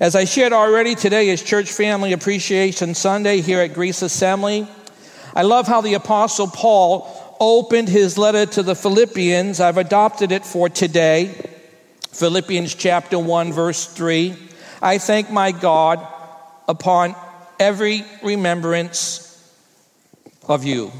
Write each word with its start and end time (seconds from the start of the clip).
As 0.00 0.16
I 0.16 0.24
shared 0.24 0.54
already, 0.54 0.94
today 0.94 1.28
is 1.28 1.42
Church 1.42 1.70
Family 1.70 2.14
Appreciation 2.14 2.94
Sunday 2.94 3.42
here 3.42 3.60
at 3.60 3.74
Grace 3.74 4.00
Assembly. 4.00 4.66
I 5.36 5.42
love 5.42 5.68
how 5.68 5.82
the 5.82 5.92
Apostle 5.92 6.46
Paul 6.46 7.36
opened 7.38 7.90
his 7.90 8.16
letter 8.16 8.46
to 8.46 8.62
the 8.62 8.74
Philippians. 8.74 9.60
I've 9.60 9.76
adopted 9.76 10.32
it 10.32 10.46
for 10.46 10.70
today. 10.70 11.34
Philippians 12.12 12.74
chapter 12.76 13.18
1, 13.18 13.52
verse 13.52 13.84
3. 13.92 14.34
I 14.80 14.96
thank 14.96 15.30
my 15.30 15.52
God 15.52 16.08
upon 16.66 17.14
every 17.58 18.02
remembrance 18.22 19.54
of 20.48 20.64
you. 20.64 20.92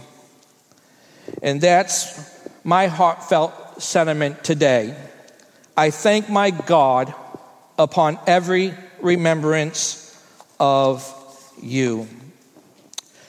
And 1.43 1.59
that's 1.59 2.39
my 2.65 2.89
heartfelt 2.89 3.81
sentiment 3.81 4.45
today. 4.45 4.95
I 5.75 5.89
thank 5.89 6.29
my 6.29 6.51
God 6.51 7.15
upon 7.79 8.19
every 8.27 8.75
remembrance 9.03 10.07
of 10.59 11.05
you. 11.63 12.09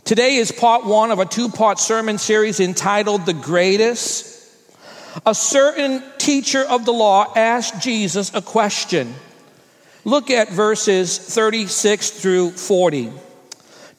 Today 0.03 0.35
is 0.35 0.51
part 0.51 0.85
one 0.85 1.11
of 1.11 1.19
a 1.19 1.25
two 1.25 1.49
part 1.49 1.79
sermon 1.79 2.17
series 2.17 2.59
entitled 2.59 3.25
The 3.25 3.33
Greatest. 3.33 4.29
A 5.25 5.35
certain 5.35 6.03
teacher 6.17 6.63
of 6.67 6.85
the 6.85 6.93
law 6.93 7.31
asked 7.35 7.81
Jesus 7.81 8.33
a 8.33 8.41
question. 8.41 9.13
Look 10.03 10.31
at 10.31 10.49
verses 10.49 11.17
36 11.17 12.09
through 12.11 12.51
40. 12.51 13.11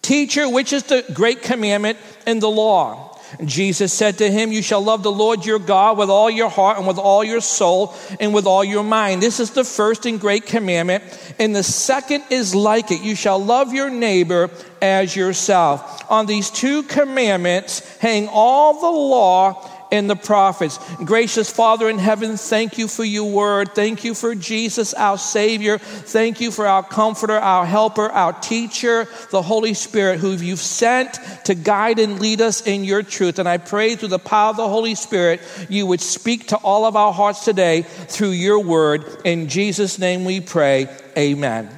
Teacher, 0.02 0.48
which 0.48 0.72
is 0.72 0.82
the 0.84 1.04
great 1.14 1.42
commandment 1.42 1.98
in 2.26 2.40
the 2.40 2.50
law? 2.50 3.11
Jesus 3.44 3.92
said 3.92 4.18
to 4.18 4.30
him, 4.30 4.52
You 4.52 4.62
shall 4.62 4.82
love 4.82 5.02
the 5.02 5.12
Lord 5.12 5.46
your 5.46 5.58
God 5.58 5.98
with 5.98 6.10
all 6.10 6.30
your 6.30 6.48
heart 6.48 6.78
and 6.78 6.86
with 6.86 6.98
all 6.98 7.24
your 7.24 7.40
soul 7.40 7.94
and 8.20 8.34
with 8.34 8.46
all 8.46 8.64
your 8.64 8.82
mind. 8.82 9.22
This 9.22 9.40
is 9.40 9.50
the 9.50 9.64
first 9.64 10.06
and 10.06 10.20
great 10.20 10.46
commandment. 10.46 11.04
And 11.38 11.54
the 11.54 11.62
second 11.62 12.24
is 12.30 12.54
like 12.54 12.90
it. 12.90 13.02
You 13.02 13.14
shall 13.14 13.42
love 13.42 13.72
your 13.72 13.90
neighbor 13.90 14.50
as 14.80 15.16
yourself. 15.16 16.04
On 16.10 16.26
these 16.26 16.50
two 16.50 16.82
commandments 16.82 17.80
hang 17.98 18.28
all 18.28 18.80
the 18.80 18.98
law 18.98 19.68
and 19.92 20.08
the 20.08 20.16
prophets. 20.16 20.80
Gracious 21.04 21.50
Father 21.50 21.88
in 21.88 21.98
heaven, 21.98 22.36
thank 22.36 22.78
you 22.78 22.88
for 22.88 23.04
your 23.04 23.30
word. 23.30 23.74
Thank 23.74 24.02
you 24.02 24.14
for 24.14 24.34
Jesus, 24.34 24.94
our 24.94 25.18
Savior. 25.18 25.78
Thank 25.78 26.40
you 26.40 26.50
for 26.50 26.66
our 26.66 26.82
comforter, 26.82 27.38
our 27.38 27.66
helper, 27.66 28.10
our 28.10 28.32
teacher, 28.32 29.06
the 29.30 29.42
Holy 29.42 29.74
Spirit, 29.74 30.18
who 30.18 30.32
you've 30.32 30.58
sent 30.58 31.18
to 31.44 31.54
guide 31.54 31.98
and 31.98 32.18
lead 32.20 32.40
us 32.40 32.66
in 32.66 32.84
your 32.84 33.02
truth. 33.02 33.38
And 33.38 33.48
I 33.48 33.58
pray 33.58 33.94
through 33.94 34.08
the 34.08 34.18
power 34.18 34.50
of 34.50 34.56
the 34.56 34.68
Holy 34.68 34.94
Spirit, 34.94 35.42
you 35.68 35.86
would 35.86 36.00
speak 36.00 36.48
to 36.48 36.56
all 36.56 36.86
of 36.86 36.96
our 36.96 37.12
hearts 37.12 37.44
today 37.44 37.82
through 37.82 38.30
your 38.30 38.60
word. 38.60 39.04
In 39.24 39.48
Jesus' 39.48 39.98
name 39.98 40.24
we 40.24 40.40
pray. 40.40 40.88
Amen. 41.18 41.68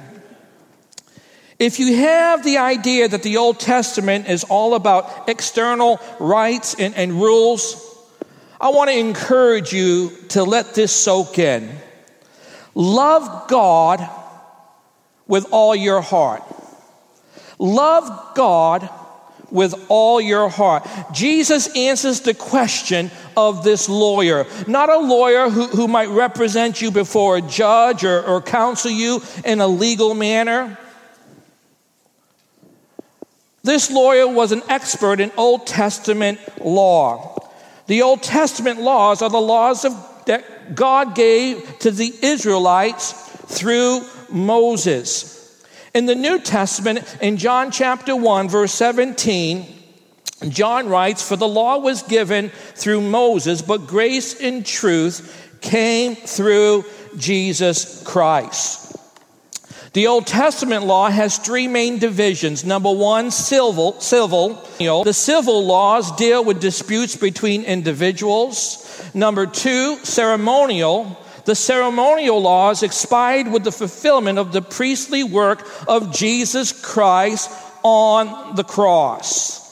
If 1.57 1.79
you 1.79 1.95
have 1.95 2.43
the 2.43 2.57
idea 2.57 3.07
that 3.07 3.23
the 3.23 3.37
Old 3.37 3.59
Testament 3.59 4.27
is 4.27 4.43
all 4.43 4.73
about 4.73 5.29
external 5.29 6.01
rites 6.19 6.75
and, 6.77 6.93
and 6.95 7.13
rules, 7.13 7.84
I 8.59 8.69
want 8.69 8.89
to 8.89 8.97
encourage 8.97 9.73
you 9.73 10.11
to 10.29 10.43
let 10.43 10.73
this 10.73 10.91
soak 10.91 11.39
in. 11.39 11.69
Love 12.73 13.47
God 13.47 14.07
with 15.27 15.47
all 15.51 15.75
your 15.75 16.01
heart. 16.01 16.43
Love 17.57 18.35
God 18.35 18.89
with 19.51 19.73
all 19.89 20.19
your 20.19 20.49
heart. 20.49 20.87
Jesus 21.13 21.73
answers 21.75 22.21
the 22.21 22.33
question 22.33 23.11
of 23.37 23.63
this 23.63 23.87
lawyer, 23.87 24.45
not 24.67 24.89
a 24.89 24.97
lawyer 24.97 25.49
who, 25.49 25.67
who 25.67 25.87
might 25.87 26.09
represent 26.09 26.81
you 26.81 26.91
before 26.91 27.37
a 27.37 27.41
judge 27.41 28.03
or, 28.03 28.23
or 28.23 28.41
counsel 28.41 28.91
you 28.91 29.21
in 29.43 29.61
a 29.61 29.67
legal 29.67 30.13
manner. 30.13 30.77
This 33.63 33.89
lawyer 33.89 34.27
was 34.27 34.51
an 34.51 34.61
expert 34.69 35.19
in 35.19 35.31
Old 35.37 35.65
Testament 35.65 36.39
law. 36.63 37.44
The 37.87 38.01
Old 38.01 38.23
Testament 38.23 38.81
laws 38.81 39.21
are 39.21 39.29
the 39.29 39.37
laws 39.39 39.85
of, 39.85 39.93
that 40.25 40.75
God 40.75 41.15
gave 41.15 41.79
to 41.79 41.91
the 41.91 42.13
Israelites 42.21 43.11
through 43.47 44.01
Moses. 44.29 45.33
In 45.93 46.07
the 46.07 46.15
New 46.15 46.39
Testament, 46.39 47.17
in 47.21 47.37
John 47.37 47.71
chapter 47.71 48.15
1, 48.15 48.49
verse 48.49 48.73
17, 48.73 49.65
John 50.49 50.89
writes, 50.89 51.27
For 51.27 51.35
the 51.35 51.47
law 51.47 51.77
was 51.77 52.03
given 52.03 52.49
through 52.49 53.01
Moses, 53.01 53.61
but 53.61 53.87
grace 53.87 54.41
and 54.41 54.65
truth 54.65 55.59
came 55.61 56.15
through 56.15 56.85
Jesus 57.17 58.03
Christ. 58.03 58.84
The 59.95 60.07
Old 60.07 60.27
Testament 60.27 60.85
law 60.85 61.09
has 61.09 61.37
three 61.37 61.69
main 61.69 61.99
divisions. 61.99 62.65
Number 62.65 62.91
one, 62.91 63.31
civil, 63.31 63.97
civil. 64.01 64.61
The 64.77 65.13
civil 65.13 65.65
laws 65.65 66.13
deal 66.17 66.43
with 66.43 66.59
disputes 66.59 67.15
between 67.15 67.63
individuals. 67.63 69.09
Number 69.13 69.45
two, 69.45 69.95
ceremonial. 70.03 71.17
The 71.45 71.55
ceremonial 71.55 72.41
laws 72.41 72.83
expired 72.83 73.47
with 73.49 73.63
the 73.63 73.71
fulfillment 73.71 74.37
of 74.37 74.51
the 74.51 74.61
priestly 74.61 75.23
work 75.23 75.65
of 75.87 76.13
Jesus 76.13 76.73
Christ 76.73 77.49
on 77.81 78.57
the 78.57 78.65
cross. 78.65 79.63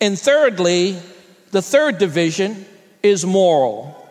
And 0.00 0.18
thirdly, 0.18 0.98
the 1.50 1.60
third 1.60 1.98
division 1.98 2.64
is 3.02 3.26
moral. 3.26 4.01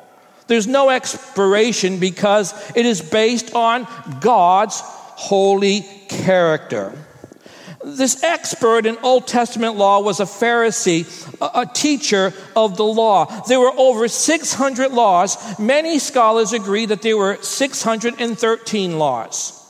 There's 0.51 0.67
no 0.67 0.89
expiration 0.89 1.97
because 1.97 2.53
it 2.75 2.85
is 2.85 3.01
based 3.01 3.55
on 3.55 3.87
God's 4.19 4.81
holy 4.81 5.85
character. 6.09 6.91
This 7.85 8.21
expert 8.21 8.85
in 8.85 8.97
Old 8.97 9.27
Testament 9.27 9.77
law 9.77 10.01
was 10.01 10.19
a 10.19 10.25
Pharisee, 10.25 11.07
a 11.39 11.65
teacher 11.65 12.33
of 12.53 12.75
the 12.75 12.83
law. 12.83 13.27
There 13.47 13.61
were 13.61 13.71
over 13.77 14.09
600 14.09 14.91
laws. 14.91 15.57
Many 15.57 15.99
scholars 15.99 16.51
agree 16.51 16.85
that 16.85 17.01
there 17.01 17.15
were 17.15 17.37
613 17.41 18.99
laws. 18.99 19.60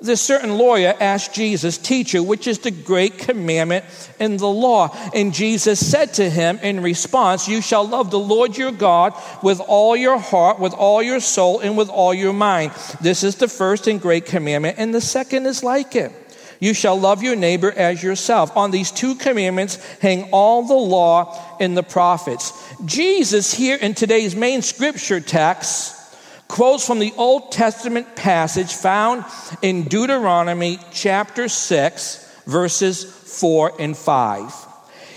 This 0.00 0.20
certain 0.20 0.58
lawyer 0.58 0.94
asked 0.98 1.34
Jesus, 1.34 1.78
Teacher, 1.78 2.22
which 2.22 2.46
is 2.46 2.58
the 2.58 2.72
great 2.72 3.18
commandment 3.18 3.84
in 4.18 4.36
the 4.36 4.48
law? 4.48 4.94
And 5.14 5.32
Jesus 5.32 5.84
said 5.84 6.14
to 6.14 6.28
him 6.28 6.58
in 6.62 6.82
response, 6.82 7.48
You 7.48 7.62
shall 7.62 7.86
love 7.86 8.10
the 8.10 8.18
Lord 8.18 8.58
your 8.58 8.72
God 8.72 9.14
with 9.42 9.60
all 9.60 9.96
your 9.96 10.18
heart, 10.18 10.58
with 10.58 10.74
all 10.74 11.02
your 11.02 11.20
soul, 11.20 11.60
and 11.60 11.76
with 11.76 11.88
all 11.88 12.12
your 12.12 12.32
mind. 12.32 12.72
This 13.00 13.22
is 13.22 13.36
the 13.36 13.48
first 13.48 13.86
and 13.86 14.00
great 14.00 14.26
commandment, 14.26 14.78
and 14.78 14.92
the 14.92 15.00
second 15.00 15.46
is 15.46 15.62
like 15.62 15.94
it. 15.94 16.12
You 16.60 16.74
shall 16.74 16.98
love 16.98 17.22
your 17.22 17.36
neighbor 17.36 17.70
as 17.70 18.02
yourself. 18.02 18.56
On 18.56 18.70
these 18.70 18.90
two 18.90 19.14
commandments 19.14 19.76
hang 20.00 20.30
all 20.32 20.66
the 20.66 20.74
law 20.74 21.56
and 21.60 21.76
the 21.76 21.82
prophets. 21.82 22.52
Jesus, 22.84 23.52
here 23.52 23.76
in 23.76 23.94
today's 23.94 24.34
main 24.34 24.62
scripture 24.62 25.20
text, 25.20 26.03
quotes 26.48 26.86
from 26.86 26.98
the 26.98 27.12
Old 27.16 27.52
Testament 27.52 28.16
passage 28.16 28.74
found 28.74 29.24
in 29.62 29.84
Deuteronomy 29.84 30.78
chapter 30.92 31.48
6, 31.48 32.42
verses 32.46 33.04
4 33.04 33.72
and 33.78 33.96
5. 33.96 34.54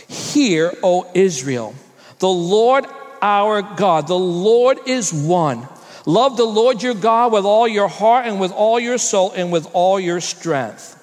Hear, 0.07 0.73
O 0.83 1.09
Israel, 1.13 1.75
the 2.19 2.29
Lord 2.29 2.85
our 3.21 3.61
God, 3.61 4.07
the 4.07 4.17
Lord 4.17 4.79
is 4.85 5.13
one. 5.13 5.67
Love 6.05 6.37
the 6.37 6.45
Lord 6.45 6.81
your 6.81 6.93
God 6.93 7.33
with 7.33 7.45
all 7.45 7.67
your 7.67 7.89
heart 7.89 8.25
and 8.25 8.39
with 8.39 8.51
all 8.51 8.79
your 8.79 8.97
soul 8.97 9.33
and 9.33 9.51
with 9.51 9.67
all 9.73 9.99
your 9.99 10.21
strength. 10.21 10.93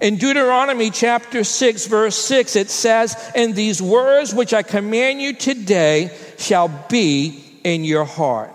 In 0.00 0.16
Deuteronomy 0.16 0.90
chapter 0.90 1.44
6, 1.44 1.86
verse 1.86 2.16
6, 2.16 2.56
it 2.56 2.70
says, 2.70 3.16
And 3.34 3.54
these 3.54 3.80
words 3.80 4.34
which 4.34 4.52
I 4.52 4.62
command 4.62 5.20
you 5.20 5.34
today 5.34 6.16
shall 6.38 6.68
be 6.88 7.58
in 7.64 7.84
your 7.84 8.04
heart. 8.04 8.52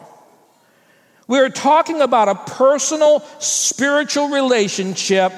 We're 1.30 1.50
talking 1.50 2.02
about 2.02 2.28
a 2.28 2.34
personal 2.34 3.20
spiritual 3.38 4.30
relationship 4.30 5.32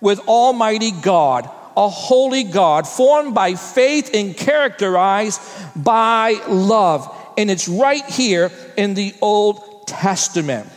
with 0.00 0.18
Almighty 0.26 0.90
God, 0.90 1.48
a 1.76 1.88
holy 1.88 2.42
God, 2.42 2.88
formed 2.88 3.32
by 3.32 3.54
faith 3.54 4.10
and 4.14 4.36
characterized 4.36 5.40
by 5.76 6.32
love. 6.48 7.16
And 7.38 7.52
it's 7.52 7.68
right 7.68 8.04
here 8.06 8.50
in 8.76 8.94
the 8.94 9.14
Old 9.22 9.86
Testament. 9.86 10.68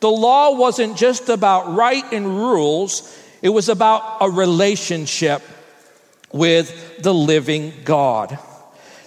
The 0.00 0.10
law 0.10 0.56
wasn't 0.56 0.96
just 0.96 1.28
about 1.28 1.74
rite 1.74 2.14
and 2.14 2.26
rules, 2.26 3.14
it 3.42 3.50
was 3.50 3.68
about 3.68 4.16
a 4.22 4.30
relationship 4.30 5.42
with 6.32 7.02
the 7.02 7.12
living 7.12 7.74
God. 7.84 8.38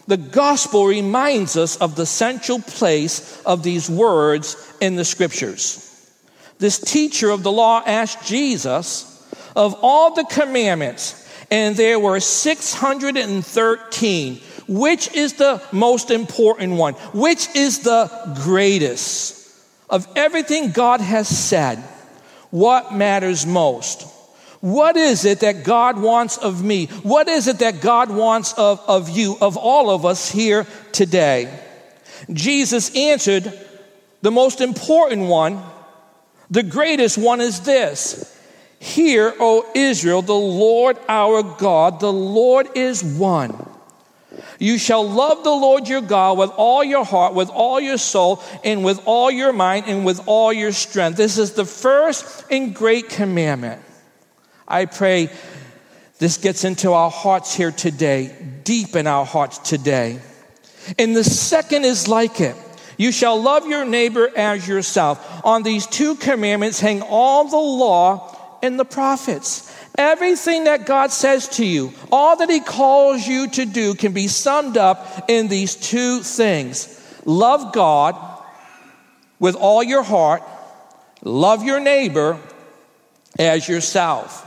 The 0.08 0.18
gospel 0.18 0.86
reminds 0.86 1.58
us 1.58 1.78
of 1.78 1.96
the 1.96 2.06
central 2.06 2.60
place 2.60 3.42
of 3.44 3.64
these 3.64 3.90
words 3.90 4.56
in 4.80 4.96
the 4.96 5.06
scriptures. 5.06 5.82
This 6.60 6.80
teacher 6.80 7.32
of 7.32 7.44
the 7.44 7.52
law 7.52 7.82
asked 7.86 8.26
Jesus, 8.26 9.12
of 9.56 9.76
all 9.82 10.14
the 10.14 10.26
commandments, 10.26 11.28
and 11.50 11.76
there 11.76 12.00
were 12.00 12.20
613, 12.20 14.42
which 14.68 15.14
is 15.14 15.34
the 15.34 15.62
most 15.72 16.12
important 16.12 16.74
one? 16.74 16.94
Which 17.14 17.56
is 17.56 17.80
the 17.80 18.12
greatest? 18.44 19.34
Of 19.90 20.08
everything 20.16 20.72
God 20.72 21.02
has 21.02 21.28
said, 21.28 21.80
what 22.52 22.94
matters 22.94 23.46
most. 23.46 24.08
What 24.66 24.98
is 24.98 25.26
it 25.26 25.42
that 25.42 25.64
God 25.64 26.00
wants 26.00 26.38
of 26.38 26.64
me? 26.64 26.88
What 27.04 27.28
is 27.28 27.48
it 27.48 27.60
that 27.60 27.82
God 27.82 28.10
wants 28.10 28.52
of, 28.54 28.82
of 28.88 29.10
you, 29.10 29.38
of 29.40 29.58
all 29.58 29.92
of 29.92 30.08
us 30.08 30.32
here 30.32 30.66
today? 30.92 31.56
Jesus 32.34 32.90
answered 32.96 33.54
the 34.24 34.32
most 34.32 34.62
important 34.62 35.28
one, 35.28 35.62
the 36.50 36.64
greatest 36.64 37.16
one 37.16 37.42
is 37.42 37.60
this 37.60 38.36
Hear, 38.80 39.36
O 39.40 39.70
Israel, 39.76 40.24
the 40.24 40.34
Lord 40.34 40.98
our 41.08 41.44
God, 41.44 42.00
the 42.00 42.12
Lord 42.12 42.70
is 42.74 43.04
one. 43.04 43.70
You 44.58 44.80
shall 44.80 45.08
love 45.08 45.44
the 45.44 45.52
Lord 45.52 45.88
your 45.88 46.02
God 46.02 46.40
with 46.40 46.50
all 46.58 46.84
your 46.84 47.06
heart, 47.06 47.36
with 47.36 47.52
all 47.52 47.80
your 47.80 48.00
soul, 48.00 48.42
and 48.64 48.84
with 48.84 49.00
all 49.06 49.30
your 49.30 49.54
mind, 49.54 49.86
and 49.88 50.04
with 50.08 50.24
all 50.26 50.52
your 50.52 50.72
strength. 50.72 51.18
This 51.18 51.38
is 51.38 51.52
the 51.52 51.66
first 51.66 52.46
and 52.50 52.74
great 52.74 53.10
commandment. 53.10 53.85
I 54.68 54.86
pray 54.86 55.30
this 56.18 56.38
gets 56.38 56.64
into 56.64 56.92
our 56.92 57.12
hearts 57.12 57.54
here 57.54 57.72
today, 57.72 58.36
deep 58.64 58.96
in 58.96 59.06
our 59.06 59.26
hearts 59.26 59.58
today. 59.60 60.20
And 60.98 61.16
the 61.16 61.24
second 61.24 61.86
is 61.86 62.08
like 62.08 62.40
it. 62.40 62.56
You 62.98 63.12
shall 63.12 63.42
love 63.42 63.68
your 63.68 63.86
neighbor 63.86 64.32
as 64.36 64.68
yourself. 64.68 65.46
On 65.46 65.64
these 65.64 65.86
two 65.86 66.16
commandments 66.16 66.80
hang 66.80 67.02
all 67.02 67.50
the 67.50 67.58
law 67.58 68.58
and 68.64 68.80
the 68.80 68.86
prophets. 68.86 69.72
Everything 69.98 70.66
that 70.66 70.86
God 70.86 71.12
says 71.12 71.48
to 71.50 71.66
you, 71.66 71.94
all 72.12 72.38
that 72.38 72.50
He 72.50 72.60
calls 72.60 73.26
you 73.28 73.50
to 73.50 73.66
do, 73.66 73.94
can 73.94 74.14
be 74.14 74.28
summed 74.28 74.78
up 74.78 75.30
in 75.30 75.48
these 75.48 75.76
two 75.76 76.22
things 76.22 76.92
love 77.26 77.74
God 77.74 78.16
with 79.40 79.56
all 79.56 79.84
your 79.84 80.04
heart, 80.04 80.44
love 81.24 81.64
your 81.64 81.80
neighbor 81.80 82.40
as 83.38 83.68
yourself. 83.68 84.45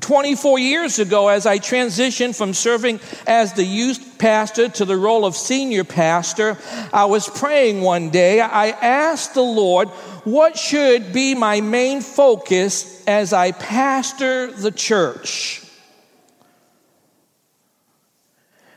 24 0.00 0.58
years 0.58 0.98
ago, 0.98 1.28
as 1.28 1.46
I 1.46 1.58
transitioned 1.58 2.36
from 2.36 2.54
serving 2.54 3.00
as 3.26 3.52
the 3.52 3.64
youth 3.64 4.18
pastor 4.18 4.68
to 4.68 4.84
the 4.84 4.96
role 4.96 5.24
of 5.24 5.36
senior 5.36 5.84
pastor, 5.84 6.58
I 6.92 7.04
was 7.06 7.28
praying 7.28 7.80
one 7.80 8.10
day. 8.10 8.40
I 8.40 8.68
asked 8.68 9.34
the 9.34 9.42
Lord, 9.42 9.88
what 10.24 10.58
should 10.58 11.12
be 11.12 11.34
my 11.34 11.60
main 11.60 12.00
focus 12.00 13.04
as 13.06 13.32
I 13.32 13.52
pastor 13.52 14.50
the 14.52 14.72
church? 14.72 15.62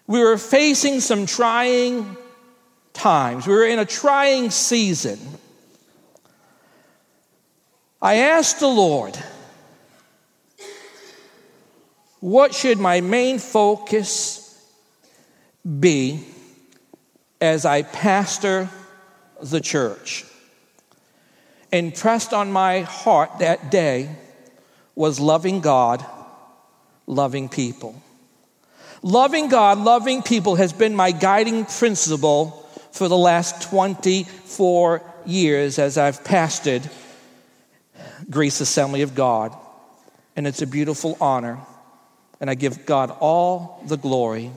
We 0.05 0.19
were 0.19 0.37
facing 0.37 1.01
some 1.01 1.25
trying 1.25 2.17
times. 2.93 3.45
We 3.45 3.53
were 3.53 3.65
in 3.65 3.79
a 3.79 3.85
trying 3.85 4.49
season. 4.49 5.19
I 8.01 8.15
asked 8.15 8.59
the 8.59 8.67
Lord, 8.67 9.17
what 12.19 12.53
should 12.53 12.79
my 12.79 13.01
main 13.01 13.39
focus 13.39 14.45
be 15.79 16.25
as 17.39 17.65
I 17.65 17.83
pastor 17.83 18.69
the 19.41 19.61
church? 19.61 20.25
Impressed 21.71 22.33
on 22.33 22.51
my 22.51 22.81
heart 22.81 23.39
that 23.39 23.71
day 23.71 24.09
was 24.95 25.19
loving 25.19 25.61
God, 25.61 26.03
loving 27.07 27.47
people. 27.47 28.01
Loving 29.01 29.47
God, 29.47 29.77
loving 29.77 30.21
people 30.21 30.55
has 30.55 30.73
been 30.73 30.93
my 30.93 31.11
guiding 31.11 31.63
principle 31.63 32.67
for 32.91 33.07
the 33.07 33.17
last 33.17 33.69
24 33.69 35.01
years 35.25 35.79
as 35.79 35.97
I've 35.97 36.21
pastored 36.23 36.91
Grace 38.29 38.59
Assembly 38.59 39.03
of 39.03 39.15
God. 39.15 39.55
And 40.35 40.45
it's 40.45 40.61
a 40.61 40.67
beautiful 40.67 41.17
honor 41.21 41.59
and 42.39 42.49
I 42.49 42.55
give 42.55 42.85
God 42.85 43.15
all 43.19 43.83
the 43.87 43.97
glory. 43.97 44.51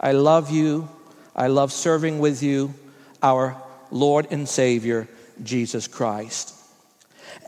I 0.00 0.12
love 0.12 0.50
you. 0.50 0.88
I 1.34 1.46
love 1.46 1.72
serving 1.72 2.18
with 2.18 2.42
you, 2.42 2.74
our 3.22 3.56
Lord 3.90 4.28
and 4.30 4.48
Savior, 4.48 5.08
Jesus 5.42 5.88
Christ. 5.88 6.54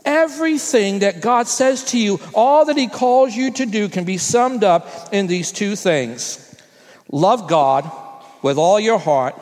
Everything 0.03 0.99
that 0.99 1.21
God 1.21 1.47
says 1.47 1.83
to 1.85 1.99
you, 1.99 2.19
all 2.33 2.65
that 2.65 2.77
He 2.77 2.87
calls 2.87 3.35
you 3.35 3.51
to 3.51 3.65
do, 3.65 3.89
can 3.89 4.03
be 4.03 4.17
summed 4.17 4.63
up 4.63 5.13
in 5.13 5.27
these 5.27 5.51
two 5.51 5.75
things 5.75 6.41
love 7.11 7.47
God 7.47 7.89
with 8.41 8.57
all 8.57 8.79
your 8.79 8.99
heart, 8.99 9.35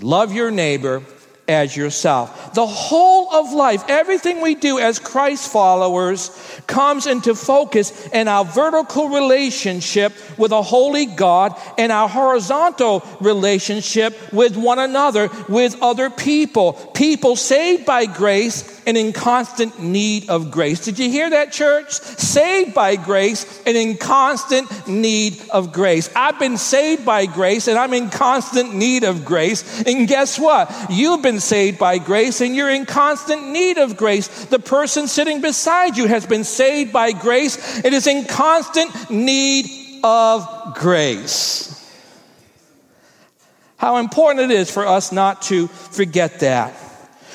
love 0.00 0.32
your 0.32 0.50
neighbor 0.50 1.02
as 1.48 1.76
yourself. 1.76 2.54
The 2.54 2.66
whole 2.66 3.21
of 3.32 3.52
life, 3.52 3.84
everything 3.88 4.40
we 4.40 4.54
do 4.54 4.78
as 4.78 4.98
Christ 4.98 5.50
followers, 5.50 6.30
comes 6.66 7.06
into 7.06 7.34
focus 7.34 8.08
in 8.08 8.28
our 8.28 8.44
vertical 8.44 9.08
relationship 9.08 10.12
with 10.38 10.52
a 10.52 10.62
holy 10.62 11.06
God 11.06 11.58
and 11.78 11.90
our 11.90 12.08
horizontal 12.08 13.02
relationship 13.20 14.16
with 14.32 14.56
one 14.56 14.78
another, 14.78 15.30
with 15.48 15.80
other 15.82 16.10
people. 16.10 16.74
People 16.94 17.36
saved 17.36 17.86
by 17.86 18.06
grace 18.06 18.80
and 18.86 18.96
in 18.96 19.12
constant 19.12 19.80
need 19.80 20.28
of 20.28 20.50
grace. 20.50 20.84
Did 20.84 20.98
you 20.98 21.10
hear 21.10 21.30
that, 21.30 21.52
church? 21.52 21.92
Saved 21.92 22.74
by 22.74 22.96
grace 22.96 23.62
and 23.66 23.76
in 23.76 23.96
constant 23.96 24.88
need 24.88 25.40
of 25.50 25.72
grace. 25.72 26.10
I've 26.16 26.38
been 26.38 26.56
saved 26.56 27.04
by 27.04 27.26
grace 27.26 27.68
and 27.68 27.78
I'm 27.78 27.94
in 27.94 28.10
constant 28.10 28.74
need 28.74 29.04
of 29.04 29.24
grace. 29.24 29.82
And 29.82 30.08
guess 30.08 30.38
what? 30.38 30.72
You've 30.90 31.22
been 31.22 31.40
saved 31.40 31.78
by 31.78 31.98
grace 31.98 32.40
and 32.40 32.54
you're 32.54 32.70
in 32.70 32.86
constant 33.22 33.52
need 33.52 33.78
of 33.78 33.96
grace. 33.96 34.46
The 34.46 34.58
person 34.58 35.06
sitting 35.06 35.40
beside 35.40 35.96
you 35.96 36.06
has 36.06 36.26
been 36.26 36.44
saved 36.44 36.92
by 36.92 37.12
grace. 37.12 37.84
It 37.84 37.92
is 37.92 38.06
in 38.06 38.24
constant 38.24 39.10
need 39.10 39.66
of 40.02 40.74
grace. 40.74 41.68
How 43.76 43.98
important 43.98 44.50
it 44.50 44.56
is 44.56 44.70
for 44.70 44.86
us 44.86 45.12
not 45.12 45.42
to 45.42 45.68
forget 45.68 46.40
that. 46.40 46.74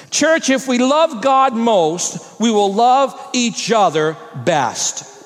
Church, 0.10 0.50
if 0.50 0.68
we 0.68 0.78
love 0.78 1.22
God 1.22 1.54
most, 1.56 2.40
we 2.40 2.52
will 2.52 2.74
love 2.74 3.14
each 3.34 3.72
other 3.72 4.18
best. 4.36 5.17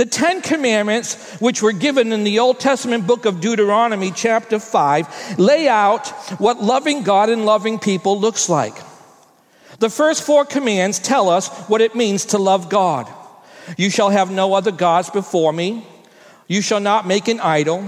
The 0.00 0.06
Ten 0.06 0.40
Commandments, 0.40 1.36
which 1.42 1.60
were 1.60 1.72
given 1.72 2.10
in 2.10 2.24
the 2.24 2.38
Old 2.38 2.58
Testament 2.58 3.06
book 3.06 3.26
of 3.26 3.42
Deuteronomy, 3.42 4.10
chapter 4.10 4.58
5, 4.58 5.38
lay 5.38 5.68
out 5.68 6.08
what 6.40 6.62
loving 6.62 7.02
God 7.02 7.28
and 7.28 7.44
loving 7.44 7.78
people 7.78 8.18
looks 8.18 8.48
like. 8.48 8.74
The 9.78 9.90
first 9.90 10.22
four 10.22 10.46
commands 10.46 10.98
tell 10.98 11.28
us 11.28 11.48
what 11.68 11.82
it 11.82 11.94
means 11.94 12.24
to 12.32 12.38
love 12.38 12.70
God. 12.70 13.12
You 13.76 13.90
shall 13.90 14.08
have 14.08 14.30
no 14.30 14.54
other 14.54 14.72
gods 14.72 15.10
before 15.10 15.52
me. 15.52 15.86
You 16.48 16.62
shall 16.62 16.80
not 16.80 17.06
make 17.06 17.28
an 17.28 17.38
idol. 17.38 17.86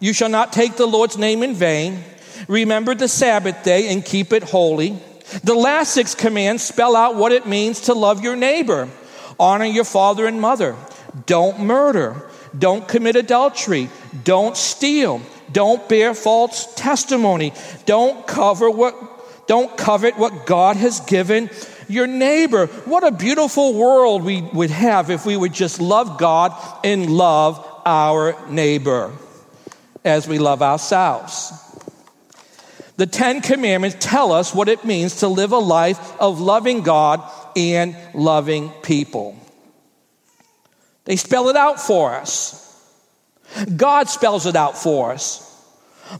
You 0.00 0.12
shall 0.12 0.30
not 0.30 0.52
take 0.52 0.74
the 0.74 0.86
Lord's 0.86 1.16
name 1.16 1.44
in 1.44 1.54
vain. 1.54 2.02
Remember 2.48 2.92
the 2.92 3.06
Sabbath 3.06 3.62
day 3.62 3.86
and 3.92 4.04
keep 4.04 4.32
it 4.32 4.42
holy. 4.42 4.98
The 5.44 5.54
last 5.54 5.94
six 5.94 6.12
commands 6.12 6.64
spell 6.64 6.96
out 6.96 7.14
what 7.14 7.30
it 7.30 7.46
means 7.46 7.82
to 7.82 7.94
love 7.94 8.20
your 8.20 8.34
neighbor. 8.34 8.88
Honor 9.38 9.64
your 9.64 9.84
father 9.84 10.26
and 10.26 10.40
mother. 10.40 10.74
Don't 11.26 11.60
murder. 11.60 12.28
Don't 12.56 12.86
commit 12.86 13.16
adultery. 13.16 13.90
Don't 14.24 14.56
steal. 14.56 15.20
Don't 15.50 15.86
bear 15.88 16.14
false 16.14 16.72
testimony. 16.74 17.52
Don't 17.86 18.26
cover 18.26 18.70
what 18.70 18.94
don't 19.46 19.76
covet 19.76 20.16
what 20.16 20.46
God 20.46 20.76
has 20.76 21.00
given 21.00 21.50
your 21.88 22.06
neighbor. 22.06 22.66
What 22.66 23.04
a 23.04 23.10
beautiful 23.10 23.74
world 23.74 24.22
we 24.22 24.40
would 24.40 24.70
have 24.70 25.10
if 25.10 25.26
we 25.26 25.36
would 25.36 25.52
just 25.52 25.80
love 25.80 26.16
God 26.16 26.52
and 26.84 27.10
love 27.10 27.64
our 27.84 28.36
neighbor 28.48 29.12
as 30.04 30.26
we 30.28 30.38
love 30.38 30.62
ourselves. 30.62 31.52
The 32.96 33.06
Ten 33.06 33.40
Commandments 33.40 33.96
tell 33.98 34.32
us 34.32 34.54
what 34.54 34.68
it 34.68 34.84
means 34.84 35.16
to 35.16 35.28
live 35.28 35.52
a 35.52 35.58
life 35.58 36.20
of 36.20 36.40
loving 36.40 36.82
God 36.82 37.22
and 37.56 37.96
loving 38.14 38.70
people. 38.82 39.36
They 41.04 41.16
spell 41.16 41.48
it 41.48 41.56
out 41.56 41.80
for 41.80 42.14
us. 42.14 42.58
God 43.76 44.08
spells 44.08 44.46
it 44.46 44.56
out 44.56 44.78
for 44.78 45.12
us. 45.12 45.48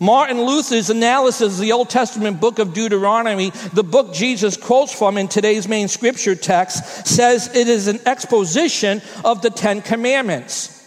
Martin 0.00 0.40
Luther's 0.40 0.90
analysis 0.90 1.54
of 1.54 1.60
the 1.60 1.72
Old 1.72 1.90
Testament 1.90 2.40
book 2.40 2.58
of 2.58 2.72
Deuteronomy, 2.72 3.50
the 3.72 3.84
book 3.84 4.14
Jesus 4.14 4.56
quotes 4.56 4.96
from 4.96 5.18
in 5.18 5.28
today's 5.28 5.68
main 5.68 5.88
scripture 5.88 6.34
text, 6.34 7.06
says 7.06 7.54
it 7.54 7.68
is 7.68 7.88
an 7.88 8.00
exposition 8.06 9.02
of 9.24 9.42
the 9.42 9.50
Ten 9.50 9.82
Commandments. 9.82 10.78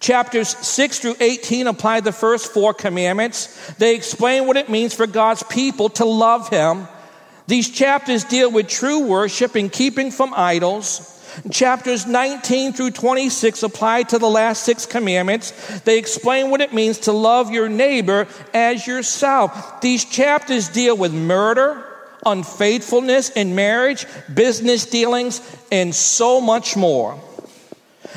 Chapters 0.00 0.48
6 0.48 0.98
through 0.98 1.16
18 1.20 1.66
apply 1.66 2.00
the 2.00 2.12
first 2.12 2.52
four 2.52 2.74
commandments. 2.74 3.72
They 3.74 3.94
explain 3.94 4.46
what 4.46 4.56
it 4.56 4.68
means 4.68 4.94
for 4.94 5.06
God's 5.06 5.42
people 5.44 5.88
to 5.90 6.04
love 6.04 6.48
Him. 6.48 6.86
These 7.46 7.70
chapters 7.70 8.24
deal 8.24 8.50
with 8.50 8.68
true 8.68 9.06
worship 9.06 9.54
and 9.54 9.72
keeping 9.72 10.10
from 10.10 10.32
idols. 10.34 11.10
Chapters 11.50 12.06
19 12.06 12.72
through 12.72 12.92
26 12.92 13.62
apply 13.62 14.04
to 14.04 14.18
the 14.18 14.28
last 14.28 14.62
six 14.62 14.86
commandments. 14.86 15.80
They 15.80 15.98
explain 15.98 16.50
what 16.50 16.60
it 16.60 16.72
means 16.72 16.98
to 17.00 17.12
love 17.12 17.50
your 17.50 17.68
neighbor 17.68 18.28
as 18.52 18.86
yourself. 18.86 19.80
These 19.80 20.04
chapters 20.04 20.68
deal 20.68 20.96
with 20.96 21.12
murder, 21.12 21.84
unfaithfulness 22.24 23.30
in 23.30 23.54
marriage, 23.54 24.06
business 24.32 24.86
dealings, 24.86 25.40
and 25.72 25.94
so 25.94 26.40
much 26.40 26.76
more. 26.76 27.20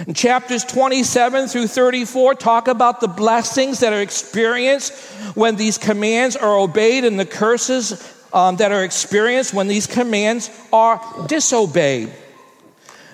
And 0.05 0.15
chapters 0.15 0.63
27 0.63 1.47
through 1.47 1.67
34 1.67 2.35
talk 2.35 2.67
about 2.67 3.01
the 3.01 3.07
blessings 3.07 3.79
that 3.79 3.93
are 3.93 4.01
experienced 4.01 4.93
when 5.35 5.55
these 5.55 5.77
commands 5.79 6.35
are 6.35 6.57
obeyed 6.57 7.03
and 7.03 7.19
the 7.19 7.25
curses 7.25 8.13
um, 8.31 8.57
that 8.57 8.71
are 8.71 8.83
experienced 8.83 9.53
when 9.53 9.67
these 9.67 9.87
commands 9.87 10.51
are 10.71 11.01
disobeyed. 11.27 12.11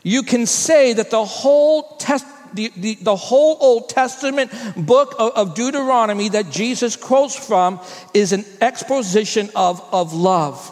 You 0.04 0.24
can 0.24 0.46
say 0.46 0.94
that 0.94 1.10
the 1.10 1.24
whole 1.24 1.96
test, 1.98 2.26
the, 2.54 2.72
the, 2.76 2.96
the, 2.96 3.16
whole 3.16 3.58
Old 3.62 3.90
Testament 3.90 4.52
book 4.76 5.16
of, 5.18 5.32
of, 5.32 5.56
Deuteronomy 5.56 6.30
that 6.30 6.50
Jesus 6.50 6.98
quotes 6.98 7.36
from 7.36 7.80
is 8.14 8.34
an 8.34 8.46
exposition 8.60 9.50
of, 9.56 9.82
of 9.94 10.14
love. 10.14 10.70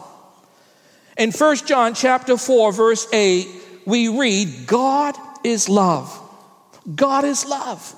In 1.17 1.31
1 1.31 1.55
John 1.65 1.93
chapter 1.93 2.37
4, 2.37 2.73
verse 2.73 3.07
8, 3.13 3.47
we 3.85 4.09
read, 4.09 4.67
God 4.67 5.15
is 5.43 5.69
love. 5.69 6.17
God 6.93 7.23
is 7.23 7.45
love. 7.45 7.95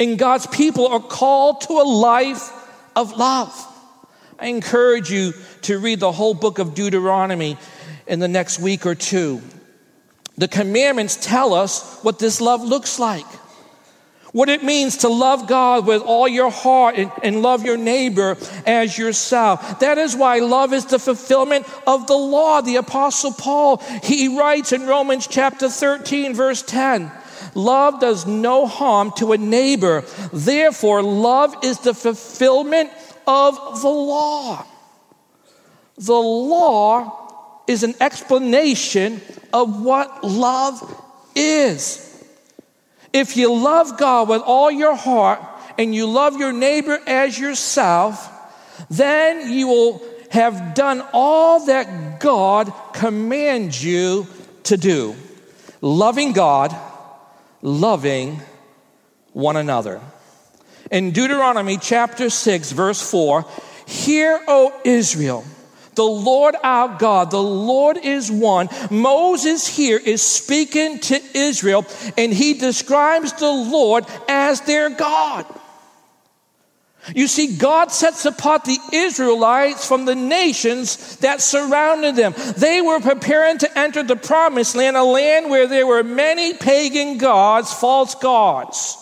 And 0.00 0.18
God's 0.18 0.46
people 0.46 0.88
are 0.88 1.00
called 1.00 1.60
to 1.62 1.74
a 1.74 1.86
life 1.86 2.50
of 2.96 3.16
love. 3.16 3.52
I 4.38 4.46
encourage 4.46 5.10
you 5.10 5.32
to 5.62 5.78
read 5.78 6.00
the 6.00 6.12
whole 6.12 6.34
book 6.34 6.58
of 6.58 6.74
Deuteronomy 6.74 7.56
in 8.06 8.18
the 8.18 8.28
next 8.28 8.58
week 8.58 8.86
or 8.86 8.94
two. 8.94 9.40
The 10.36 10.48
commandments 10.48 11.16
tell 11.16 11.54
us 11.54 11.98
what 12.02 12.18
this 12.18 12.40
love 12.40 12.62
looks 12.62 12.98
like. 12.98 13.26
What 14.32 14.48
it 14.48 14.64
means 14.64 14.98
to 14.98 15.08
love 15.08 15.46
God 15.46 15.86
with 15.86 16.02
all 16.02 16.26
your 16.26 16.50
heart 16.50 16.96
and, 16.96 17.12
and, 17.22 17.40
love 17.40 17.64
your 17.64 17.76
neighbor 17.76 18.36
as 18.66 18.98
yourself. 18.98 19.78
That 19.78 19.96
is 19.96 20.16
why 20.16 20.40
love 20.40 20.72
is 20.72 20.86
the 20.86 20.98
fulfillment 20.98 21.66
of 21.86 22.08
the 22.08 22.16
law. 22.16 22.60
The 22.60 22.74
apostle 22.76 23.30
Paul, 23.30 23.76
he 24.02 24.36
writes 24.36 24.72
in 24.72 24.88
Romans 24.88 25.28
chapter 25.28 25.68
13 25.68 26.34
verse 26.34 26.62
10, 26.62 27.12
love 27.54 28.00
does 28.00 28.26
no 28.26 28.66
harm 28.66 29.12
to 29.18 29.34
a 29.34 29.38
neighbor. 29.38 30.00
Therefore, 30.32 31.00
love 31.00 31.54
is 31.62 31.78
the 31.78 31.94
fulfillment 31.94 32.90
of 33.28 33.82
the 33.82 33.88
law. 33.88 34.66
The 35.96 36.12
law 36.12 37.23
is 37.66 37.82
an 37.82 37.94
explanation 38.00 39.20
of 39.52 39.82
what 39.82 40.24
love 40.24 41.02
is. 41.34 42.00
If 43.12 43.36
you 43.36 43.54
love 43.54 43.96
God 43.96 44.28
with 44.28 44.42
all 44.42 44.70
your 44.70 44.94
heart 44.96 45.40
and 45.78 45.94
you 45.94 46.06
love 46.06 46.36
your 46.36 46.52
neighbor 46.52 46.98
as 47.06 47.38
yourself, 47.38 48.30
then 48.90 49.52
you 49.52 49.68
will 49.68 50.02
have 50.30 50.74
done 50.74 51.02
all 51.12 51.64
that 51.66 52.18
God 52.18 52.72
commands 52.92 53.84
you 53.84 54.26
to 54.64 54.76
do. 54.76 55.14
Loving 55.80 56.32
God, 56.32 56.74
loving 57.62 58.40
one 59.32 59.56
another. 59.56 60.00
In 60.90 61.12
Deuteronomy 61.12 61.78
chapter 61.78 62.30
6, 62.30 62.72
verse 62.72 63.10
4, 63.10 63.44
Hear, 63.86 64.40
O 64.48 64.72
Israel, 64.84 65.44
the 65.94 66.04
Lord 66.04 66.56
our 66.62 66.96
God, 66.98 67.30
the 67.30 67.42
Lord 67.42 67.96
is 67.98 68.30
one. 68.30 68.68
Moses 68.90 69.66
here 69.66 69.98
is 69.98 70.22
speaking 70.22 70.98
to 71.00 71.20
Israel, 71.34 71.86
and 72.16 72.32
he 72.32 72.54
describes 72.54 73.32
the 73.34 73.50
Lord 73.50 74.04
as 74.28 74.60
their 74.62 74.90
God. 74.90 75.46
You 77.14 77.26
see, 77.26 77.56
God 77.58 77.92
sets 77.92 78.24
apart 78.24 78.64
the 78.64 78.78
Israelites 78.92 79.86
from 79.86 80.06
the 80.06 80.14
nations 80.14 81.16
that 81.16 81.42
surrounded 81.42 82.16
them. 82.16 82.34
They 82.56 82.80
were 82.80 83.00
preparing 83.00 83.58
to 83.58 83.78
enter 83.78 84.02
the 84.02 84.16
promised 84.16 84.74
land, 84.74 84.96
a 84.96 85.04
land 85.04 85.50
where 85.50 85.66
there 85.66 85.86
were 85.86 86.02
many 86.02 86.54
pagan 86.54 87.18
gods, 87.18 87.72
false 87.74 88.14
gods. 88.14 88.96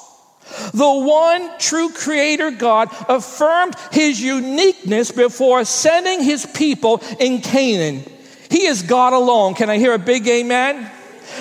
The 0.73 0.93
one 0.93 1.59
true 1.59 1.91
creator 1.91 2.51
God 2.51 2.89
affirmed 3.09 3.75
his 3.91 4.21
uniqueness 4.21 5.11
before 5.11 5.65
sending 5.65 6.23
his 6.23 6.47
people 6.47 7.03
in 7.19 7.41
Canaan. 7.41 8.05
He 8.51 8.67
is 8.67 8.83
God 8.83 9.13
alone. 9.13 9.55
Can 9.55 9.71
I 9.71 9.79
hear 9.79 9.95
a 9.95 9.99
big 9.99 10.27
amen? 10.29 10.91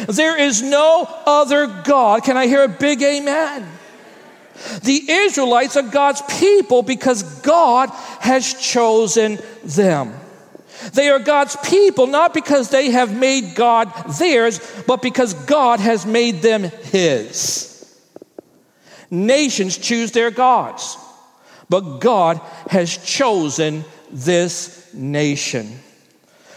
There 0.08 0.40
is 0.40 0.62
no 0.62 1.08
other 1.26 1.68
God. 1.68 2.24
Can 2.24 2.38
I 2.38 2.48
hear 2.48 2.64
a 2.64 2.70
big 2.70 3.02
amen? 3.02 3.68
The 4.84 5.04
Israelites 5.10 5.76
are 5.76 5.82
God's 5.82 6.22
people 6.40 6.84
because 6.84 7.24
God 7.42 7.90
has 8.20 8.54
chosen 8.54 9.40
them. 9.64 10.14
They 10.94 11.10
are 11.10 11.20
God's 11.20 11.56
people 11.58 12.08
not 12.08 12.34
because 12.34 12.70
they 12.70 12.92
have 12.92 13.16
made 13.16 13.56
God 13.56 13.92
theirs, 14.18 14.60
but 14.88 15.02
because 15.02 15.34
God 15.34 15.80
has 15.80 16.06
made 16.06 16.42
them 16.42 16.64
His. 16.64 17.71
Nations 19.12 19.78
choose 19.78 20.12
their 20.12 20.32
gods, 20.32 20.98
but 21.70 22.00
God 22.00 22.40
has 22.70 22.98
chosen 22.98 23.84
this 24.10 24.92
nation. 24.94 25.80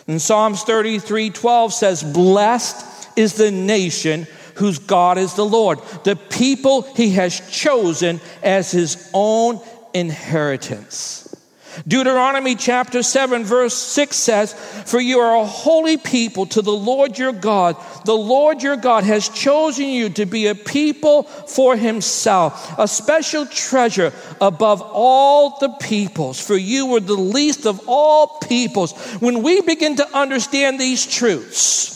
And 0.07 0.23
Psalms 0.23 0.63
33 0.63 1.31
12 1.31 1.73
says, 1.73 2.03
Blessed 2.03 3.19
is 3.19 3.35
the 3.35 3.51
nation 3.51 4.27
whose 4.55 4.79
God 4.79 5.19
is 5.19 5.35
the 5.35 5.45
Lord, 5.45 5.81
the 6.05 6.17
people 6.17 6.83
he 6.83 7.11
has 7.11 7.41
chosen 7.51 8.21
as 8.43 8.71
his 8.71 9.11
own 9.13 9.61
inheritance. 9.93 11.24
Deuteronomy 11.87 12.55
chapter 12.55 13.03
7, 13.03 13.45
verse 13.45 13.77
6 13.77 14.17
says, 14.17 14.53
For 14.87 15.01
you 15.01 15.19
are 15.19 15.37
a 15.37 15.45
holy 15.45 15.97
people 15.97 16.47
to 16.47 16.63
the 16.63 16.73
Lord 16.73 17.19
your 17.19 17.33
God. 17.33 17.77
The 18.05 18.15
Lord 18.15 18.63
your 18.63 18.77
God 18.77 19.05
has 19.05 19.29
chosen 19.29 19.87
you 19.87 20.09
to 20.11 20.27
be 20.27 20.47
a 20.47 20.55
people 20.55 21.25
for 21.25 21.77
himself, 21.77 22.79
a 22.79 22.87
special 22.87 23.47
treasure 23.47 24.13
above 24.41 24.83
all 24.83 25.59
the 25.59 25.71
peoples. 25.81 26.41
For 26.41 26.57
you 26.57 26.87
were 26.87 27.01
the 27.01 27.15
least 27.15 27.67
of 27.67 27.81
all 27.87 28.39
peoples. 28.39 28.93
When 29.21 29.43
we 29.43 29.61
begin 29.61 29.97
to 29.97 30.17
understand 30.17 30.79
these 30.79 31.07
truths, 31.07 31.95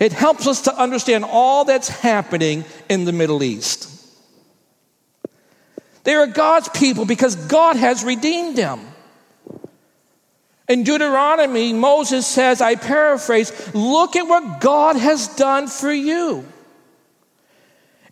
it 0.00 0.12
helps 0.12 0.46
us 0.46 0.62
to 0.62 0.76
understand 0.76 1.24
all 1.24 1.64
that's 1.64 1.88
happening 1.88 2.64
in 2.88 3.04
the 3.04 3.12
Middle 3.12 3.42
East. 3.42 3.97
They 6.04 6.14
are 6.14 6.26
God's 6.26 6.68
people 6.70 7.04
because 7.04 7.36
God 7.36 7.76
has 7.76 8.04
redeemed 8.04 8.56
them. 8.56 8.80
In 10.68 10.84
Deuteronomy, 10.84 11.72
Moses 11.72 12.26
says, 12.26 12.60
I 12.60 12.74
paraphrase, 12.74 13.74
look 13.74 14.16
at 14.16 14.28
what 14.28 14.60
God 14.60 14.96
has 14.96 15.28
done 15.28 15.66
for 15.66 15.90
you. 15.90 16.44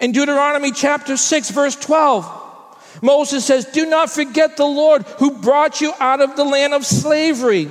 In 0.00 0.12
Deuteronomy 0.12 0.72
chapter 0.72 1.16
6, 1.16 1.50
verse 1.50 1.76
12, 1.76 3.00
Moses 3.02 3.44
says, 3.44 3.66
Do 3.66 3.86
not 3.86 4.10
forget 4.10 4.56
the 4.56 4.64
Lord 4.64 5.02
who 5.18 5.38
brought 5.38 5.82
you 5.82 5.92
out 6.00 6.22
of 6.22 6.36
the 6.36 6.44
land 6.44 6.72
of 6.72 6.86
slavery. 6.86 7.66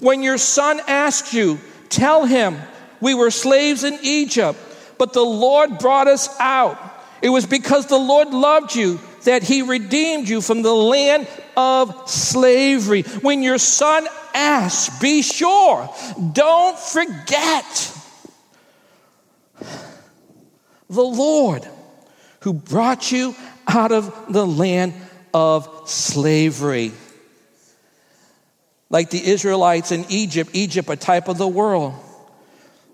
When 0.00 0.22
your 0.22 0.38
son 0.38 0.80
asks 0.86 1.32
you, 1.32 1.58
tell 1.88 2.26
him, 2.26 2.58
We 3.00 3.14
were 3.14 3.30
slaves 3.30 3.84
in 3.84 3.98
Egypt, 4.02 4.58
but 4.98 5.14
the 5.14 5.24
Lord 5.24 5.78
brought 5.78 6.08
us 6.08 6.28
out. 6.38 6.78
It 7.22 7.30
was 7.30 7.46
because 7.46 7.86
the 7.86 7.98
Lord 7.98 8.28
loved 8.28 8.74
you 8.74 9.00
that 9.24 9.42
he 9.42 9.62
redeemed 9.62 10.28
you 10.28 10.40
from 10.40 10.62
the 10.62 10.74
land 10.74 11.28
of 11.56 12.08
slavery. 12.08 13.02
When 13.02 13.42
your 13.42 13.58
son 13.58 14.06
asks, 14.34 14.98
be 15.00 15.22
sure, 15.22 15.88
don't 16.32 16.78
forget 16.78 17.96
the 20.88 21.02
Lord 21.02 21.66
who 22.40 22.54
brought 22.54 23.12
you 23.12 23.34
out 23.68 23.92
of 23.92 24.32
the 24.32 24.46
land 24.46 24.94
of 25.34 25.88
slavery. 25.88 26.92
Like 28.88 29.10
the 29.10 29.24
Israelites 29.24 29.92
in 29.92 30.04
Egypt, 30.08 30.50
Egypt, 30.52 30.88
a 30.90 30.96
type 30.96 31.28
of 31.28 31.38
the 31.38 31.46
world, 31.46 31.94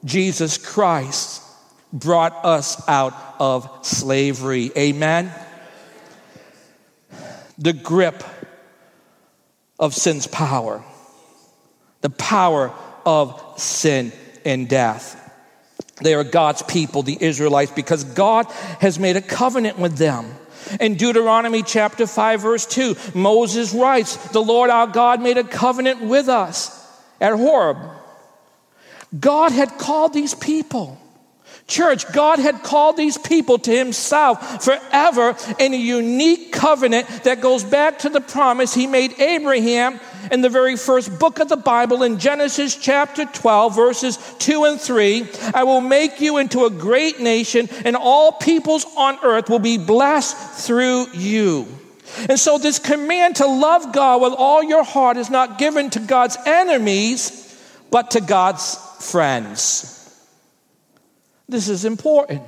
Jesus 0.05 0.59
Christ 0.59 1.43
brought 1.93 2.45
us 2.45 2.87
out 2.89 3.15
of 3.39 3.69
slavery. 3.83 4.71
Amen 4.77 5.33
the 7.59 7.73
grip 7.73 8.23
of 9.79 9.95
sin's 9.95 10.27
power, 10.27 10.83
the 12.01 12.11
power 12.11 12.73
of 13.05 13.43
sin 13.57 14.13
and 14.45 14.69
death. 14.69 15.23
They 16.03 16.15
are 16.15 16.25
God's 16.25 16.63
people, 16.63 17.03
the 17.03 17.17
Israelites, 17.19 17.73
because 17.73 18.05
God 18.05 18.47
has 18.81 18.99
made 18.99 19.17
a 19.17 19.23
covenant 19.23 19.79
with 19.79 19.97
them. 19.97 20.27
In 20.81 20.97
Deuteronomy 20.97 21.63
chapter 21.63 22.07
5, 22.07 22.41
verse 22.41 22.67
2, 22.67 22.97
Moses 23.15 23.73
writes, 23.73 24.17
The 24.29 24.43
Lord 24.43 24.69
our 24.69 24.87
God 24.87 25.23
made 25.23 25.39
a 25.39 25.45
covenant 25.45 26.03
with 26.03 26.29
us 26.29 26.73
at 27.21 27.33
Horeb. 27.35 27.79
God 29.19 29.53
had 29.53 29.79
called 29.79 30.13
these 30.13 30.35
people 30.35 31.01
Church, 31.67 32.11
God 32.13 32.39
had 32.39 32.63
called 32.63 32.97
these 32.97 33.19
people 33.19 33.59
to 33.59 33.77
Himself 33.77 34.63
forever 34.65 35.37
in 35.59 35.75
a 35.75 35.77
unique 35.77 36.53
covenant 36.53 37.09
that 37.25 37.41
goes 37.41 37.65
back 37.65 38.01
to 38.01 38.09
the 38.09 38.21
promise 38.21 38.73
He 38.73 38.87
made 38.87 39.19
Abraham 39.19 39.99
in 40.31 40.43
the 40.43 40.49
very 40.49 40.77
first 40.77 41.19
book 41.19 41.41
of 41.41 41.49
the 41.49 41.57
Bible 41.57 42.05
in 42.05 42.21
Genesis 42.21 42.77
chapter 42.77 43.25
12, 43.25 43.75
verses 43.75 44.35
2 44.39 44.65
and 44.65 44.81
3. 44.81 45.27
I 45.55 45.65
will 45.65 45.81
make 45.81 46.21
you 46.21 46.37
into 46.37 46.67
a 46.67 46.71
great 46.71 47.19
nation, 47.19 47.69
and 47.85 47.97
all 47.97 48.33
peoples 48.33 48.87
on 48.97 49.19
earth 49.25 49.51
will 49.51 49.59
be 49.59 49.79
blessed 49.79 50.37
through 50.65 51.07
you. 51.15 51.67
And 52.29 52.39
so, 52.39 52.59
this 52.59 52.79
command 52.79 53.37
to 53.37 53.47
love 53.47 53.93
God 53.93 54.23
with 54.23 54.35
all 54.39 54.63
your 54.63 54.85
heart 54.85 55.17
is 55.17 55.31
not 55.31 55.59
given 55.59 55.91
to 55.91 55.99
God's 55.99 56.37
enemies, 56.47 57.61
but 57.91 58.13
to 58.13 58.21
God's 58.21 58.77
friends. 59.01 59.96
This 61.49 61.69
is 61.69 61.85
important. 61.85 62.43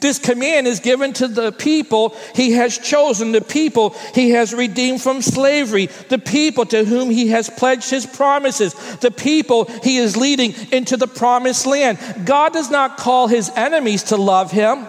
This 0.00 0.18
command 0.18 0.66
is 0.66 0.80
given 0.80 1.14
to 1.14 1.28
the 1.28 1.52
people 1.52 2.14
he 2.34 2.52
has 2.52 2.76
chosen, 2.76 3.32
the 3.32 3.40
people 3.40 3.96
he 4.14 4.30
has 4.30 4.52
redeemed 4.52 5.00
from 5.00 5.22
slavery, 5.22 5.86
the 6.10 6.18
people 6.18 6.66
to 6.66 6.84
whom 6.84 7.08
he 7.08 7.28
has 7.28 7.48
pledged 7.48 7.88
his 7.88 8.04
promises, 8.04 8.74
the 8.98 9.10
people 9.10 9.64
he 9.82 9.96
is 9.96 10.18
leading 10.18 10.54
into 10.70 10.98
the 10.98 11.06
promised 11.06 11.66
land. 11.66 11.98
God 12.26 12.52
does 12.52 12.70
not 12.70 12.98
call 12.98 13.26
his 13.26 13.48
enemies 13.56 14.02
to 14.04 14.16
love 14.16 14.50
him 14.50 14.86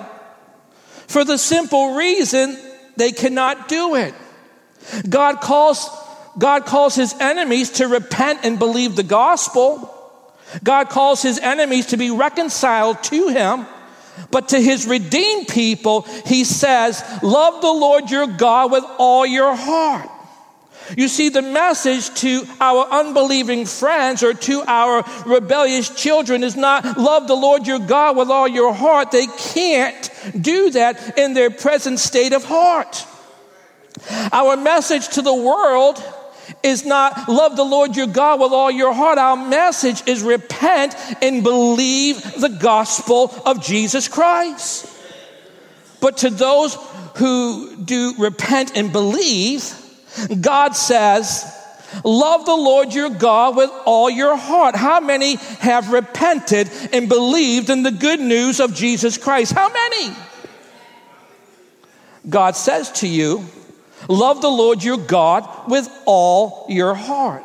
for 1.12 1.26
the 1.26 1.38
simple 1.38 1.96
reason 1.96 2.58
they 2.96 3.12
cannot 3.12 3.68
do 3.68 3.96
it. 3.96 4.14
God 5.08 5.42
calls, 5.42 5.90
God 6.38 6.66
calls 6.66 6.96
his 6.96 7.14
enemies 7.20 7.70
to 7.72 7.88
repent 7.88 8.40
and 8.44 8.58
believe 8.58 8.96
the 8.96 9.04
gospel. 9.04 10.01
God 10.64 10.90
calls 10.90 11.22
his 11.22 11.40
enemies 11.40 11.88
to 11.88 11.98
be 11.98 12.12
reconciled 12.12 13.04
to 13.06 13.28
him. 13.30 13.66
But 14.30 14.50
to 14.50 14.62
his 14.62 14.88
redeemed 14.88 15.48
people, 15.48 16.02
he 16.26 16.44
says, 16.44 17.04
Love 17.24 17.62
the 17.62 17.72
Lord 17.72 18.12
your 18.12 18.28
God 18.28 18.72
with 18.72 18.84
all 18.98 19.26
your 19.26 19.56
heart. 19.56 20.10
You 20.98 21.08
see, 21.08 21.30
the 21.30 21.42
message 21.42 22.14
to 22.22 22.44
our 22.60 22.86
unbelieving 22.90 23.66
friends 23.66 24.24
or 24.24 24.34
to 24.34 24.64
our 24.68 25.06
rebellious 25.26 25.90
children 25.90 26.44
is 26.44 26.56
not 26.56 26.98
love 26.98 27.28
the 27.28 27.36
Lord 27.36 27.66
your 27.66 27.80
God 27.80 28.18
with 28.18 28.30
all 28.30 28.48
your 28.48 28.74
heart. 28.74 29.12
They 29.12 29.28
can't 29.28 30.12
do 30.40 30.72
that 30.72 31.18
in 31.18 31.34
their 31.34 31.50
present 31.50 32.00
state 32.00 32.34
of 32.34 32.44
heart. 32.44 33.06
Our 34.32 34.58
message 34.58 35.10
to 35.10 35.22
the 35.22 35.34
world 35.34 36.04
is 36.64 36.86
not 36.86 37.30
love 37.30 37.56
the 37.56 37.64
Lord 37.64 37.96
your 37.96 38.08
God 38.08 38.40
with 38.40 38.52
all 38.52 38.72
your 38.72 38.94
heart. 38.94 39.18
Our 39.18 39.36
message 39.36 40.04
is 40.08 40.24
repent 40.24 40.96
and 41.22 41.44
believe 41.44 42.22
the 42.40 42.50
gospel 42.50 43.34
of 43.46 43.62
Jesus 43.62 44.08
Christ. 44.08 44.88
But 46.00 46.18
to 46.18 46.30
those 46.30 46.76
who 47.18 47.76
do 47.78 48.14
repent 48.18 48.76
and 48.76 48.92
believe, 48.92 49.74
God 50.42 50.76
says, 50.76 51.58
Love 52.06 52.46
the 52.46 52.56
Lord 52.56 52.94
your 52.94 53.10
God 53.10 53.58
with 53.58 53.70
all 53.86 54.10
your 54.10 54.38
heart. 54.38 54.76
How 54.76 55.00
many 55.00 55.36
have 55.60 55.92
repented 55.92 56.70
and 56.94 57.10
believed 57.10 57.70
in 57.70 57.84
the 57.84 57.92
good 57.92 58.20
news 58.20 58.60
of 58.60 58.74
Jesus 58.74 59.18
Christ? 59.18 59.52
How 59.52 59.70
many? 59.70 60.16
God 62.30 62.56
says 62.56 62.92
to 62.94 63.08
you, 63.08 63.46
Love 64.08 64.42
the 64.42 64.50
Lord 64.50 64.84
your 64.84 64.98
God 64.98 65.48
with 65.70 65.90
all 66.06 66.66
your 66.70 66.94
heart. 66.94 67.44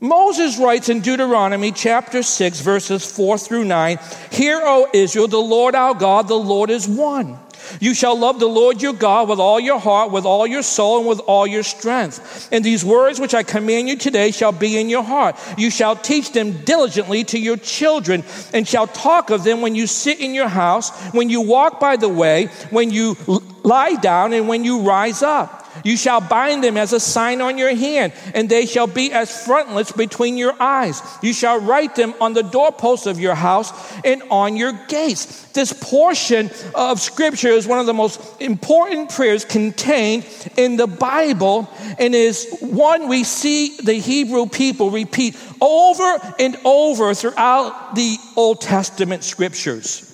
Moses 0.00 0.58
writes 0.58 0.88
in 0.88 1.00
Deuteronomy 1.00 1.72
chapter 1.72 2.22
6, 2.22 2.60
verses 2.60 3.10
4 3.10 3.38
through 3.38 3.64
9 3.64 3.98
Hear, 4.30 4.60
O 4.62 4.88
Israel, 4.92 5.28
the 5.28 5.38
Lord 5.38 5.74
our 5.74 5.94
God, 5.94 6.28
the 6.28 6.34
Lord 6.34 6.68
is 6.68 6.86
one. 6.86 7.38
You 7.80 7.94
shall 7.94 8.18
love 8.18 8.40
the 8.40 8.46
Lord 8.46 8.82
your 8.82 8.92
God 8.92 9.28
with 9.28 9.38
all 9.38 9.60
your 9.60 9.78
heart, 9.78 10.10
with 10.10 10.24
all 10.24 10.46
your 10.46 10.62
soul, 10.62 10.98
and 10.98 11.08
with 11.08 11.20
all 11.20 11.46
your 11.46 11.62
strength. 11.62 12.48
And 12.52 12.64
these 12.64 12.84
words 12.84 13.20
which 13.20 13.34
I 13.34 13.42
command 13.42 13.88
you 13.88 13.96
today 13.96 14.30
shall 14.30 14.52
be 14.52 14.78
in 14.78 14.88
your 14.88 15.02
heart. 15.02 15.36
You 15.56 15.70
shall 15.70 15.96
teach 15.96 16.32
them 16.32 16.64
diligently 16.64 17.24
to 17.24 17.38
your 17.38 17.56
children, 17.56 18.24
and 18.52 18.66
shall 18.66 18.86
talk 18.86 19.30
of 19.30 19.44
them 19.44 19.60
when 19.60 19.74
you 19.74 19.86
sit 19.86 20.20
in 20.20 20.34
your 20.34 20.48
house, 20.48 20.90
when 21.12 21.30
you 21.30 21.40
walk 21.40 21.80
by 21.80 21.96
the 21.96 22.08
way, 22.08 22.46
when 22.70 22.90
you 22.90 23.16
lie 23.62 23.94
down, 23.94 24.32
and 24.32 24.48
when 24.48 24.64
you 24.64 24.80
rise 24.82 25.22
up. 25.22 25.63
You 25.82 25.96
shall 25.96 26.20
bind 26.20 26.62
them 26.62 26.76
as 26.76 26.92
a 26.92 27.00
sign 27.00 27.40
on 27.40 27.58
your 27.58 27.74
hand, 27.74 28.12
and 28.34 28.48
they 28.48 28.66
shall 28.66 28.86
be 28.86 29.12
as 29.12 29.44
frontlets 29.44 29.92
between 29.92 30.36
your 30.36 30.54
eyes. 30.60 31.02
You 31.22 31.32
shall 31.32 31.60
write 31.60 31.96
them 31.96 32.14
on 32.20 32.32
the 32.34 32.42
doorposts 32.42 33.06
of 33.06 33.18
your 33.18 33.34
house 33.34 33.72
and 34.04 34.22
on 34.30 34.56
your 34.56 34.72
gates. 34.88 35.44
This 35.52 35.72
portion 35.72 36.50
of 36.74 37.00
scripture 37.00 37.48
is 37.48 37.66
one 37.66 37.78
of 37.78 37.86
the 37.86 37.94
most 37.94 38.20
important 38.40 39.10
prayers 39.10 39.44
contained 39.44 40.26
in 40.56 40.76
the 40.76 40.86
Bible 40.86 41.68
and 41.98 42.14
is 42.14 42.58
one 42.60 43.08
we 43.08 43.24
see 43.24 43.76
the 43.76 43.94
Hebrew 43.94 44.46
people 44.46 44.90
repeat 44.90 45.36
over 45.60 46.34
and 46.38 46.56
over 46.64 47.14
throughout 47.14 47.94
the 47.94 48.16
Old 48.36 48.60
Testament 48.60 49.24
scriptures. 49.24 50.13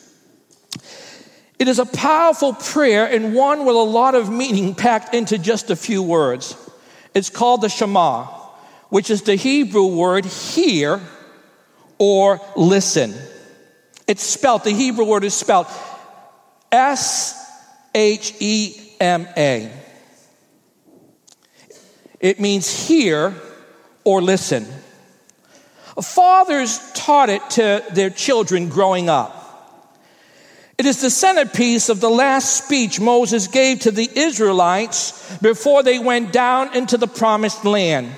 It 1.61 1.69
is 1.69 1.79
a 1.79 1.85
powerful 1.85 2.55
prayer 2.55 3.05
and 3.05 3.35
one 3.35 3.67
with 3.67 3.77
a 3.77 3.79
lot 3.79 4.15
of 4.15 4.31
meaning 4.31 4.75
packed 4.75 5.15
into 5.15 5.37
just 5.37 5.71
a 5.71 5.77
few 5.77 6.03
words. 6.03 6.57
It's 7.15 7.29
called 7.29 7.61
the 7.61 7.69
Shema, 7.69 8.25
which 8.89 9.11
is 9.11 9.23
the 9.23 9.35
Hebrew 9.35 9.95
word 9.95 10.25
hear 10.25 11.03
or 11.99 12.41
listen. 12.57 13.15
It's 14.07 14.23
spelled, 14.23 14.65
the 14.65 14.71
Hebrew 14.71 15.05
word 15.05 15.23
is 15.23 15.35
spelled 15.35 15.67
S 16.73 17.37
H 17.95 18.35
E 18.41 18.95
M 18.99 19.29
A. 19.37 19.71
It 22.21 22.41
means 22.41 22.87
hear 22.89 23.35
or 24.03 24.23
listen. 24.23 24.67
Fathers 26.03 26.81
taught 26.95 27.29
it 27.29 27.43
to 27.51 27.85
their 27.93 28.09
children 28.09 28.71
growing 28.71 29.11
up. 29.11 29.40
It 30.81 30.87
is 30.87 31.03
the 31.03 31.11
centerpiece 31.11 31.91
of 31.91 32.01
the 32.01 32.09
last 32.09 32.65
speech 32.65 32.99
Moses 32.99 33.49
gave 33.49 33.81
to 33.81 33.91
the 33.91 34.09
Israelites 34.15 35.37
before 35.37 35.83
they 35.83 35.99
went 35.99 36.33
down 36.33 36.75
into 36.75 36.97
the 36.97 37.07
promised 37.07 37.67
land. 37.67 38.11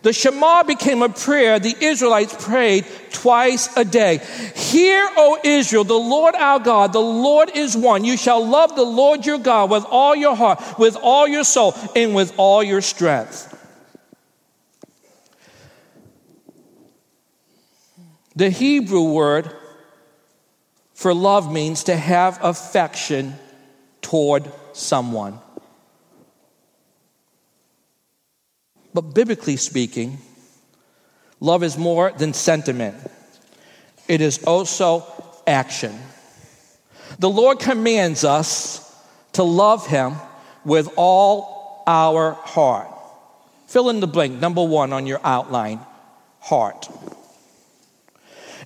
The 0.00 0.14
Shema 0.14 0.62
became 0.62 1.02
a 1.02 1.10
prayer 1.10 1.58
the 1.58 1.76
Israelites 1.78 2.34
prayed 2.46 2.86
twice 3.12 3.76
a 3.76 3.84
day. 3.84 4.22
Hear, 4.54 5.06
O 5.18 5.38
Israel, 5.44 5.84
the 5.84 5.98
Lord 5.98 6.34
our 6.34 6.58
God, 6.58 6.94
the 6.94 6.98
Lord 6.98 7.50
is 7.54 7.76
one. 7.76 8.06
You 8.06 8.16
shall 8.16 8.42
love 8.42 8.74
the 8.74 8.84
Lord 8.84 9.26
your 9.26 9.36
God 9.36 9.70
with 9.70 9.84
all 9.84 10.16
your 10.16 10.34
heart, 10.34 10.78
with 10.78 10.96
all 10.96 11.28
your 11.28 11.44
soul, 11.44 11.74
and 11.94 12.14
with 12.14 12.32
all 12.38 12.62
your 12.62 12.80
strength. 12.80 13.54
The 18.34 18.48
Hebrew 18.48 19.12
word 19.12 19.54
for 20.98 21.14
love 21.14 21.52
means 21.52 21.84
to 21.84 21.96
have 21.96 22.40
affection 22.42 23.36
toward 24.02 24.50
someone. 24.72 25.38
But 28.92 29.14
biblically 29.14 29.54
speaking, 29.58 30.18
love 31.38 31.62
is 31.62 31.78
more 31.78 32.10
than 32.10 32.32
sentiment, 32.32 32.96
it 34.08 34.20
is 34.20 34.42
also 34.42 35.06
action. 35.46 35.96
The 37.20 37.30
Lord 37.30 37.60
commands 37.60 38.24
us 38.24 38.84
to 39.34 39.44
love 39.44 39.86
Him 39.86 40.16
with 40.64 40.88
all 40.96 41.84
our 41.86 42.32
heart. 42.32 42.88
Fill 43.68 43.90
in 43.90 44.00
the 44.00 44.08
blank, 44.08 44.40
number 44.40 44.64
one 44.64 44.92
on 44.92 45.06
your 45.06 45.20
outline 45.22 45.78
heart. 46.40 46.88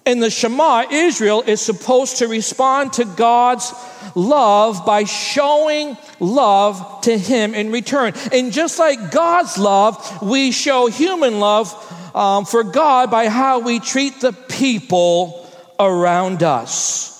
In 0.04 0.18
the 0.18 0.30
Shema, 0.30 0.84
Israel 0.90 1.42
is 1.42 1.60
supposed 1.60 2.18
to 2.18 2.26
respond 2.26 2.94
to 2.94 3.04
God's 3.04 3.72
love 4.16 4.84
by 4.84 5.04
showing 5.04 5.96
love 6.18 7.02
to 7.02 7.16
Him 7.16 7.54
in 7.54 7.70
return. 7.70 8.12
And 8.32 8.52
just 8.52 8.78
like 8.78 9.12
God's 9.12 9.58
love, 9.58 10.22
we 10.22 10.50
show 10.50 10.88
human 10.88 11.38
love 11.38 11.72
um, 12.16 12.44
for 12.44 12.64
God 12.64 13.10
by 13.10 13.28
how 13.28 13.60
we 13.60 13.78
treat 13.78 14.20
the 14.20 14.32
people 14.32 15.48
around 15.78 16.42
us. 16.42 17.10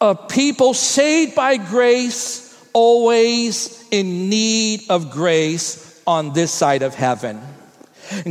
A 0.00 0.14
people 0.14 0.74
saved 0.74 1.34
by 1.34 1.56
grace, 1.56 2.54
always 2.72 3.82
in 3.90 4.28
need 4.28 4.82
of 4.90 5.10
grace 5.10 6.02
on 6.06 6.32
this 6.32 6.52
side 6.52 6.82
of 6.82 6.94
heaven. 6.94 7.40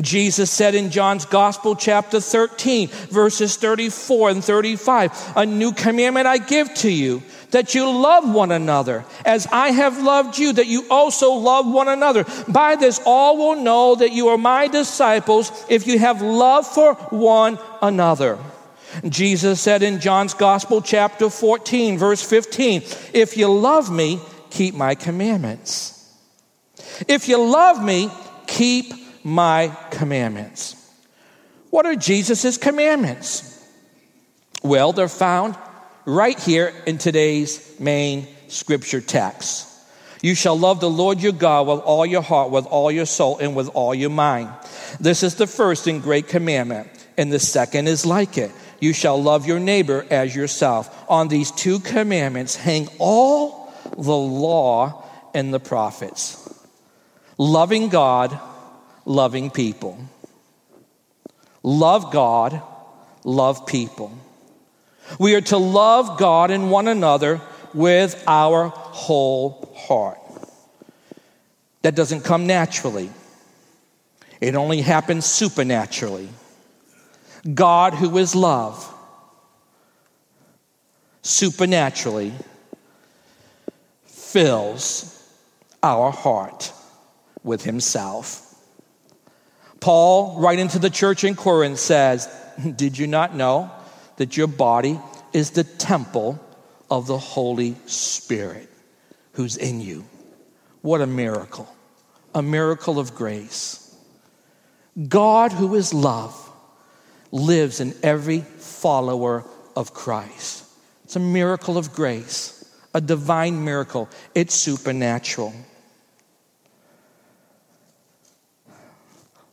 Jesus 0.02 0.52
said 0.52 0.76
in 0.76 0.92
John's 0.92 1.26
Gospel, 1.26 1.76
chapter 1.76 2.20
13, 2.20 2.88
verses 2.88 3.56
34 3.56 4.30
and 4.32 4.44
35, 4.44 5.34
A 5.36 5.46
new 5.46 5.72
commandment 5.72 6.28
I 6.28 6.38
give 6.38 6.74
to 6.76 6.92
you, 6.92 7.24
that 7.52 7.74
you 7.74 7.89
love 7.89 8.32
one 8.32 8.52
another, 8.52 9.06
as 9.26 9.48
I 9.48 9.70
have 9.72 10.02
loved 10.02 10.38
you, 10.38 10.54
that 10.54 10.68
you 10.68 10.86
also 10.89 11.34
love 11.34 11.72
one 11.72 11.88
another. 11.88 12.26
By 12.48 12.76
this, 12.76 13.00
all 13.06 13.38
will 13.38 13.63
know 13.63 13.96
that 13.96 14.12
you 14.12 14.28
are 14.30 14.38
my 14.38 14.68
disciples 14.68 15.52
if 15.70 15.88
you 15.88 15.98
have 16.00 16.22
love 16.22 16.68
for 16.68 16.94
one 17.10 17.58
another. 17.82 18.38
Jesus 19.08 19.62
said 19.62 19.84
in 19.84 20.00
John's 20.00 20.34
Gospel, 20.34 20.82
chapter 20.82 21.30
14, 21.30 21.98
verse 21.98 22.28
15, 22.28 22.82
If 23.13 23.38
you 23.38 23.48
love 23.48 23.92
me, 23.92 24.20
keep 24.50 24.76
my 24.76 24.96
commandments. 24.96 25.96
If 27.08 27.28
you 27.28 27.42
love 27.42 27.84
me, 27.84 28.10
keep 28.48 28.94
my 29.23 29.75
commandments. 29.91 30.75
What 31.69 31.86
are 31.86 31.95
Jesus' 31.95 32.58
commandments? 32.58 33.45
Well, 34.63 34.91
they're 34.91 35.08
found 35.08 35.55
right 36.05 36.38
here 36.39 36.73
in 36.86 36.97
today's 36.97 37.79
main 37.79 38.27
scripture 38.47 39.01
text. 39.01 39.67
You 40.21 40.36
shall 40.36 40.58
love 40.58 40.82
the 40.82 40.89
Lord 40.89 41.21
your 41.21 41.32
God 41.32 41.67
with 41.67 41.79
all 41.79 42.05
your 42.05 42.21
heart, 42.21 42.51
with 42.51 42.65
all 42.65 42.91
your 42.91 43.05
soul, 43.05 43.38
and 43.38 43.55
with 43.55 43.69
all 43.69 43.95
your 43.95 44.10
mind. 44.10 44.49
This 44.99 45.23
is 45.23 45.36
the 45.36 45.47
first 45.47 45.88
and 45.88 46.01
great 46.01 46.27
commandment, 46.27 46.89
and 47.17 47.32
the 47.32 47.39
second 47.39 47.88
is 47.88 48.05
like 48.05 48.38
it. 48.38 48.51
You 48.82 48.93
shall 48.93 49.21
love 49.21 49.45
your 49.45 49.60
neighbor 49.60 50.05
as 50.10 50.36
yourself. 50.36 51.05
On 51.10 51.27
these 51.27 51.51
two 51.51 51.79
commandments 51.79 52.55
hang 52.55 52.89
all 52.97 53.73
the 53.97 54.15
law 54.15 55.05
and 55.34 55.53
the 55.53 55.60
prophets. 55.60 56.45
Loving 57.38 57.88
God, 57.89 58.38
loving 59.10 59.50
people. 59.50 59.98
Love 61.63 62.13
God, 62.13 62.62
love 63.26 63.65
people. 63.65 64.13
We 65.19 65.34
are 65.34 65.41
to 65.41 65.58
love 65.58 66.19
God 66.19 66.52
and 66.52 66.69
one 66.69 66.88
another 66.88 67.41
with 67.74 68.24
our 68.28 68.67
whole 68.67 69.74
heart. 69.76 70.19
That 71.82 71.95
doesn't 71.95 72.24
come 72.24 72.45
naturally, 72.45 73.10
it 74.39 74.56
only 74.56 74.82
happens 74.82 75.26
supernaturally. 75.26 76.30
God, 77.52 77.95
who 77.95 78.17
is 78.17 78.36
love, 78.36 78.93
supernaturally 81.24 82.34
fills 84.06 85.15
our 85.82 86.12
heart 86.12 86.72
with 87.43 87.63
himself. 87.63 88.48
Paul, 89.80 90.39
writing 90.39 90.68
to 90.70 90.80
the 90.80 90.89
church 90.89 91.24
in 91.24 91.36
Corinth, 91.36 91.80
says, 91.80 92.28
Did 92.76 92.98
you 92.98 93.08
not 93.08 93.36
know 93.36 93.72
that 94.18 94.36
your 94.36 94.48
body 94.48 95.00
is 95.34 95.52
the 95.52 95.63
temple 95.63 96.39
of 96.89 97.08
the 97.08 97.18
Holy 97.18 97.76
Spirit 97.86 98.70
who's 99.34 99.58
in 99.58 99.82
you. 99.82 100.06
What 100.82 101.02
a 101.02 101.08
miracle! 101.08 101.74
A 102.36 102.42
miracle 102.42 103.00
of 103.00 103.15
grace. 103.15 103.96
God, 105.08 105.52
who 105.52 105.76
is 105.76 105.94
love, 105.94 106.36
lives 107.32 107.80
in 107.80 107.94
every 108.04 108.42
follower 108.42 109.46
of 109.76 109.94
Christ. 109.94 110.65
It's 111.06 111.15
a 111.15 111.20
miracle 111.20 111.78
of 111.78 111.94
grace, 111.94 112.70
a 112.94 113.02
divine 113.02 113.63
miracle. 113.63 114.10
It's 114.36 114.54
supernatural. 114.54 115.54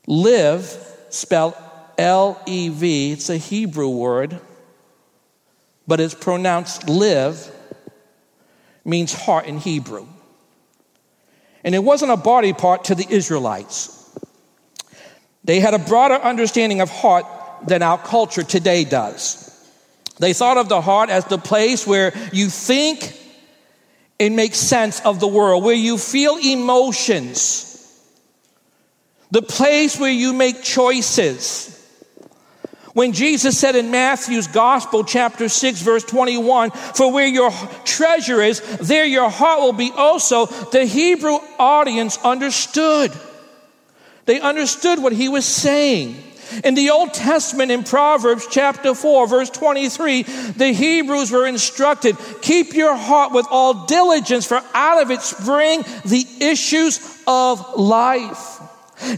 Live, 0.06 0.76
spelled 1.10 1.54
L 1.98 2.40
E 2.46 2.68
V, 2.68 3.12
it's 3.12 3.30
a 3.30 3.36
Hebrew 3.36 3.88
word 3.88 4.40
but 5.86 6.00
it's 6.00 6.14
pronounced 6.14 6.88
live, 6.88 7.50
means 8.84 9.12
heart 9.12 9.46
in 9.46 9.58
Hebrew. 9.58 10.06
And 11.64 11.74
it 11.74 11.82
wasn't 11.82 12.12
a 12.12 12.16
body 12.16 12.52
part 12.52 12.84
to 12.84 12.94
the 12.94 13.06
Israelites. 13.08 13.92
They 15.44 15.60
had 15.60 15.74
a 15.74 15.78
broader 15.78 16.14
understanding 16.14 16.80
of 16.80 16.90
heart 16.90 17.26
than 17.66 17.82
our 17.82 17.98
culture 17.98 18.42
today 18.42 18.84
does. 18.84 19.42
They 20.18 20.32
thought 20.32 20.56
of 20.56 20.68
the 20.68 20.80
heart 20.80 21.10
as 21.10 21.24
the 21.26 21.38
place 21.38 21.86
where 21.86 22.12
you 22.32 22.48
think 22.48 23.16
and 24.18 24.34
make 24.34 24.54
sense 24.54 25.00
of 25.00 25.20
the 25.20 25.26
world, 25.26 25.62
where 25.62 25.74
you 25.74 25.98
feel 25.98 26.36
emotions, 26.36 27.75
the 29.30 29.42
place 29.42 29.98
where 29.98 30.10
you 30.10 30.32
make 30.32 30.62
choices 30.62 31.76
when 32.96 33.12
Jesus 33.12 33.58
said 33.58 33.76
in 33.76 33.90
Matthew's 33.90 34.46
Gospel, 34.46 35.04
chapter 35.04 35.50
6, 35.50 35.82
verse 35.82 36.02
21, 36.02 36.70
For 36.70 37.12
where 37.12 37.26
your 37.26 37.50
treasure 37.84 38.40
is, 38.40 38.62
there 38.78 39.04
your 39.04 39.28
heart 39.28 39.60
will 39.60 39.74
be 39.74 39.92
also, 39.94 40.46
the 40.46 40.86
Hebrew 40.86 41.36
audience 41.58 42.16
understood. 42.24 43.12
They 44.24 44.40
understood 44.40 45.02
what 45.02 45.12
he 45.12 45.28
was 45.28 45.44
saying. 45.44 46.16
In 46.64 46.74
the 46.74 46.88
Old 46.88 47.12
Testament, 47.12 47.70
in 47.70 47.84
Proverbs 47.84 48.46
chapter 48.50 48.94
4, 48.94 49.28
verse 49.28 49.50
23, 49.50 50.22
the 50.22 50.72
Hebrews 50.72 51.30
were 51.30 51.46
instructed 51.46 52.16
keep 52.40 52.72
your 52.72 52.96
heart 52.96 53.30
with 53.30 53.46
all 53.50 53.84
diligence, 53.84 54.46
for 54.46 54.62
out 54.72 55.02
of 55.02 55.10
it 55.10 55.20
spring 55.20 55.82
the 56.06 56.26
issues 56.40 56.98
of 57.26 57.74
life. 57.76 58.55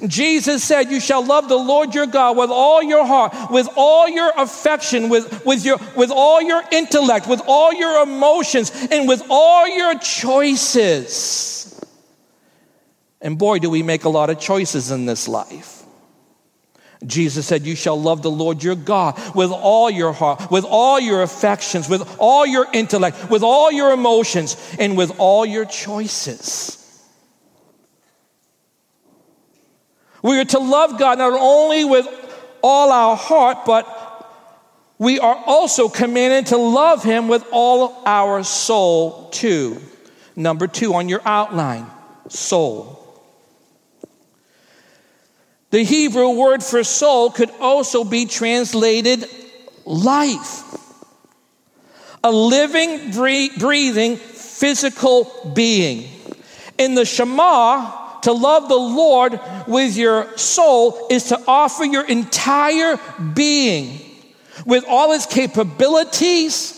Jesus 0.06 0.64
said, 0.64 0.90
You 0.90 1.00
shall 1.00 1.24
love 1.24 1.48
the 1.48 1.56
Lord 1.56 1.94
your 1.94 2.06
God 2.06 2.36
with 2.36 2.50
all 2.50 2.82
your 2.82 3.06
heart, 3.06 3.50
with 3.50 3.68
all 3.76 4.08
your 4.08 4.32
affection, 4.36 5.08
with, 5.08 5.44
with, 5.44 5.64
your, 5.64 5.78
with 5.96 6.10
all 6.10 6.42
your 6.42 6.62
intellect, 6.72 7.28
with 7.28 7.42
all 7.46 7.72
your 7.72 8.02
emotions, 8.02 8.72
and 8.90 9.08
with 9.08 9.22
all 9.30 9.68
your 9.68 9.98
choices. 9.98 11.80
And 13.20 13.38
boy, 13.38 13.58
do 13.58 13.70
we 13.70 13.82
make 13.82 14.04
a 14.04 14.08
lot 14.08 14.30
of 14.30 14.38
choices 14.38 14.90
in 14.90 15.06
this 15.06 15.28
life. 15.28 15.78
Jesus 17.06 17.46
said, 17.46 17.64
You 17.64 17.76
shall 17.76 18.00
love 18.00 18.22
the 18.22 18.30
Lord 18.30 18.62
your 18.62 18.74
God 18.74 19.16
with 19.34 19.50
all 19.50 19.88
your 19.90 20.12
heart, 20.12 20.50
with 20.50 20.64
all 20.64 20.98
your 20.98 21.22
affections, 21.22 21.88
with 21.88 22.16
all 22.18 22.44
your 22.44 22.66
intellect, 22.72 23.30
with 23.30 23.42
all 23.42 23.70
your 23.70 23.92
emotions, 23.92 24.56
and 24.78 24.96
with 24.96 25.12
all 25.18 25.46
your 25.46 25.64
choices. 25.64 26.77
We 30.22 30.38
are 30.40 30.44
to 30.44 30.59
love 30.59 30.98
God 30.98 31.18
not 31.18 31.33
only 31.33 31.85
with 31.85 32.07
all 32.62 32.90
our 32.90 33.16
heart, 33.16 33.59
but 33.64 33.87
we 34.98 35.20
are 35.20 35.37
also 35.46 35.88
commanded 35.88 36.46
to 36.46 36.57
love 36.57 37.04
Him 37.04 37.28
with 37.28 37.44
all 37.52 38.02
our 38.04 38.42
soul, 38.42 39.31
too. 39.31 39.81
Number 40.35 40.66
two 40.66 40.94
on 40.94 41.09
your 41.09 41.22
outline 41.24 41.87
soul. 42.28 42.96
The 45.70 45.85
Hebrew 45.85 46.31
word 46.31 46.62
for 46.62 46.83
soul 46.83 47.31
could 47.31 47.50
also 47.61 48.02
be 48.02 48.26
translated 48.26 49.26
life. 49.85 50.64
A 52.24 52.33
living, 52.33 53.12
breathing, 53.12 54.16
physical 54.16 55.52
being. 55.54 56.09
In 56.78 56.94
the 56.94 57.04
Shema, 57.04 57.97
to 58.22 58.33
love 58.33 58.68
the 58.68 58.76
Lord 58.76 59.40
with 59.66 59.96
your 59.96 60.37
soul 60.37 61.07
is 61.11 61.24
to 61.24 61.42
offer 61.46 61.85
your 61.85 62.07
entire 62.07 62.98
being 63.35 64.00
with 64.66 64.85
all 64.88 65.12
its 65.12 65.26
capabilities, 65.26 66.74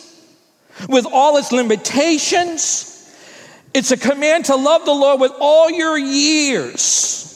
with 0.88 1.06
all 1.06 1.36
its 1.36 1.52
limitations. 1.52 2.86
It's 3.72 3.90
a 3.90 3.96
command 3.96 4.46
to 4.46 4.56
love 4.56 4.84
the 4.84 4.92
Lord 4.92 5.20
with 5.20 5.32
all 5.40 5.70
your 5.70 5.96
years. 5.98 7.26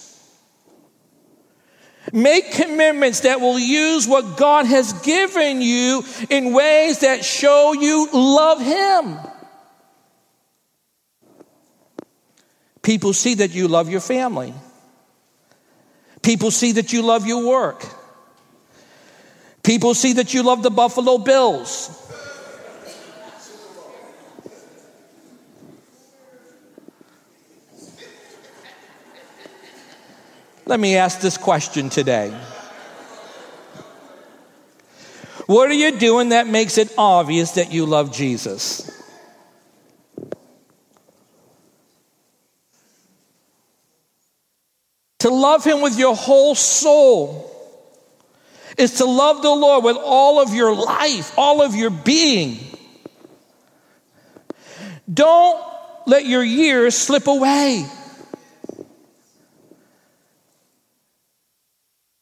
Make 2.13 2.53
commitments 2.53 3.21
that 3.21 3.41
will 3.41 3.59
use 3.59 4.07
what 4.07 4.37
God 4.37 4.67
has 4.67 4.93
given 5.05 5.63
you 5.63 6.05
in 6.29 6.53
ways 6.53 7.01
that 7.01 7.25
show 7.25 7.73
you 7.73 8.09
love 8.13 8.61
Him. 8.61 9.19
People 12.85 13.15
see 13.15 13.35
that 13.37 13.55
you 13.55 13.67
love 13.67 13.89
your 13.89 14.01
family. 14.01 14.53
People 16.23 16.51
see 16.51 16.73
that 16.73 16.93
you 16.93 17.03
love 17.03 17.27
your 17.27 17.45
work. 17.47 17.83
People 19.63 19.95
see 19.95 20.13
that 20.13 20.35
you 20.35 20.43
love 20.43 20.63
the 20.63 20.71
Buffalo 20.71 21.17
Bills. 21.17 21.91
Let 30.67 30.79
me 30.79 30.97
ask 30.97 31.21
this 31.21 31.39
question 31.39 31.89
today. 31.89 32.39
What 35.47 35.71
are 35.71 35.75
you 35.75 35.99
doing 35.99 36.31
that 36.31 36.47
makes 36.47 36.77
it 36.77 36.93
obvious 36.99 37.53
that 37.53 37.73
you 37.73 37.87
love 37.87 38.13
Jesus? 38.13 38.94
To 45.25 45.31
love 45.31 45.65
Him 45.65 45.81
with 45.81 45.99
your 45.99 46.15
whole 46.15 46.55
soul 46.55 47.51
is 48.77 48.99
to 48.99 49.07
love 49.07 49.41
the 49.41 49.49
Lord 49.49 49.83
with 49.83 49.97
all 49.97 50.39
of 50.39 50.53
your 50.53 50.77
life, 50.77 51.33
all 51.39 51.63
of 51.63 51.75
your 51.75 51.89
being. 51.89 52.59
Don't 55.11 55.59
let 56.07 56.27
your 56.27 56.45
years 56.45 56.95
slip 56.95 57.27
away. 57.27 57.87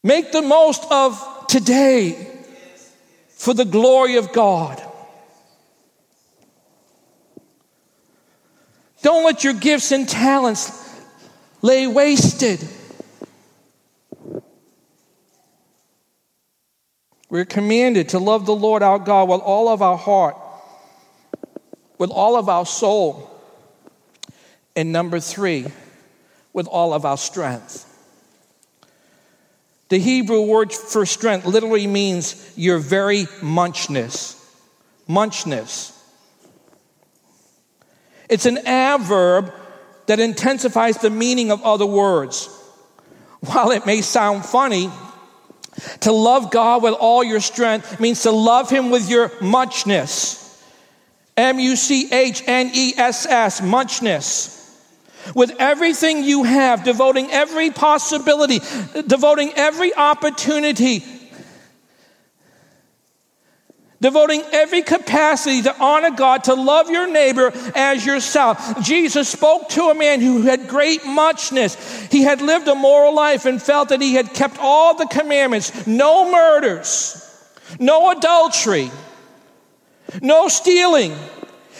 Make 0.05 0.31
the 0.31 0.43
most 0.43 0.87
of 0.89 1.47
today 1.49 2.41
for 3.31 3.53
the 3.53 3.65
glory 3.65 4.15
of 4.15 4.33
God. 4.33 4.81
Don't 9.03 9.25
let 9.25 9.43
your 9.43 9.55
gifts 9.55 9.91
and 9.91 10.09
talents 10.09 10.71
lay 11.63 11.89
wasted. 11.89 12.65
We're 17.33 17.47
commanded 17.47 18.11
to 18.11 18.19
love 18.19 18.45
the 18.45 18.55
Lord 18.55 18.83
our 18.83 18.99
God 18.99 19.27
with 19.27 19.41
all 19.41 19.71
of 19.71 19.81
our 19.81 19.97
heart, 19.97 20.37
with 21.97 22.11
all 22.11 22.37
of 22.37 22.51
our 22.51 22.67
soul, 22.67 23.31
and 24.77 24.93
number 24.93 25.19
three, 25.19 25.65
with 26.53 26.67
all 26.67 26.93
of 26.93 27.07
our 27.07 27.17
strength. 27.17 27.89
The 29.89 29.97
Hebrew 29.97 30.43
word 30.43 30.75
for 30.75 31.07
strength 31.07 31.47
literally 31.47 31.87
means 31.87 32.53
your 32.55 32.79
very 32.79 33.27
muchness. 33.41 34.39
Muchness. 35.09 35.99
It's 38.29 38.45
an 38.45 38.59
adverb 38.67 39.55
that 40.05 40.21
intensifies 40.21 40.99
the 40.99 41.09
meaning 41.09 41.51
of 41.51 41.63
other 41.63 41.87
words. 41.87 42.51
While 43.41 43.71
it 43.71 43.87
may 43.87 44.03
sound 44.03 44.45
funny, 44.45 44.91
to 46.01 46.13
love 46.13 46.51
God 46.51 46.83
with 46.83 46.95
all 46.95 47.25
your 47.25 47.41
strength 47.41 48.01
means 48.01 48.23
to 48.23 48.31
love 48.31 48.71
Him 48.71 48.91
with 48.91 49.09
your 49.09 49.31
muchness. 49.41 50.39
M 51.37 51.59
U 51.59 51.77
C 51.77 52.13
H 52.13 52.43
N 52.47 52.71
E 52.75 52.93
S 52.97 53.27
S, 53.27 53.63
muchness. 53.63 54.59
With 55.35 55.53
everything 55.59 56.25
you 56.25 56.43
have, 56.43 56.83
devoting 56.83 57.31
every 57.31 57.71
possibility, 57.71 58.59
devoting 59.07 59.53
every 59.55 59.95
opportunity 59.95 61.05
devoting 64.03 64.43
every 64.53 64.83
capacity 64.83 65.63
to 65.63 65.75
honor 65.81 66.11
God, 66.11 66.45
to 66.45 66.55
love 66.55 66.91
your 66.91 67.07
neighbor 67.07 67.53
as 67.75 68.05
yourself. 68.05 68.83
Jesus 68.83 69.29
spoke 69.29 69.69
to 69.71 69.85
a 69.85 69.95
man 69.95 70.21
who 70.21 70.43
had 70.43 70.69
great 70.69 71.07
muchness. 71.07 71.77
He 72.11 72.23
had 72.23 72.43
lived 72.43 72.67
a 72.67 72.75
moral 72.75 73.15
life 73.15 73.47
and 73.47 73.63
felt 73.63 73.91
that 73.91 74.03
he 74.03 74.15
had 74.15 74.35
kept 74.35 74.59
all 74.59 74.97
the 74.97 75.07
commandments 75.07 75.87
no 75.87 76.31
murders, 76.31 77.17
no 77.79 78.11
adultery, 78.11 78.91
no 80.21 80.49
stealing 80.49 81.17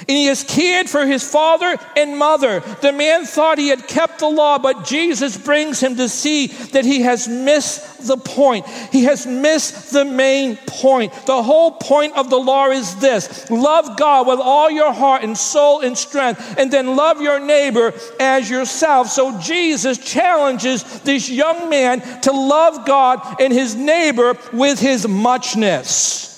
and 0.09 0.17
he 0.17 0.27
has 0.27 0.45
cared 0.45 0.89
for 0.89 1.07
his 1.07 1.29
father 1.29 1.77
and 1.97 2.19
mother. 2.19 2.61
The 2.81 2.93
man 2.93 3.25
thought 3.25 3.59
he 3.59 3.69
had 3.69 3.87
kept 3.89 4.19
the 4.19 4.29
law, 4.29 4.59
but 4.59 4.85
Jesus 4.85 5.37
brings 5.37 5.81
him 5.81 5.97
to 5.97 6.09
see 6.09 6.47
that 6.47 6.85
he 6.85 7.03
has 7.03 7.29
missed 7.29 8.07
the 8.07 8.17
point. 8.17 8.67
He 8.91 9.05
has 9.05 9.27
missed 9.27 9.93
the 9.93 10.05
main 10.05 10.57
point. 10.67 11.13
The 11.27 11.43
whole 11.43 11.73
point 11.73 12.17
of 12.17 12.31
the 12.31 12.39
law 12.39 12.71
is 12.71 12.97
this 12.97 13.51
love 13.51 13.97
God 13.97 14.27
with 14.27 14.41
all 14.41 14.71
your 14.71 14.93
heart 14.93 15.23
and 15.23 15.37
soul 15.37 15.81
and 15.81 15.97
strength, 15.97 16.59
and 16.59 16.71
then 16.71 16.97
love 16.97 17.21
your 17.21 17.41
neighbor 17.41 17.93
as 18.19 18.51
yourself. 18.51 19.09
So 19.09 19.39
Jesus 19.39 19.99
challenges 19.99 20.83
this 21.03 21.29
young 21.29 21.69
man 21.69 22.01
to 22.23 22.33
love 22.33 22.87
God 22.87 23.41
and 23.41 23.53
his 23.53 23.75
neighbor 23.75 24.37
with 24.53 24.81
his 24.81 25.07
muchness. 25.07 26.32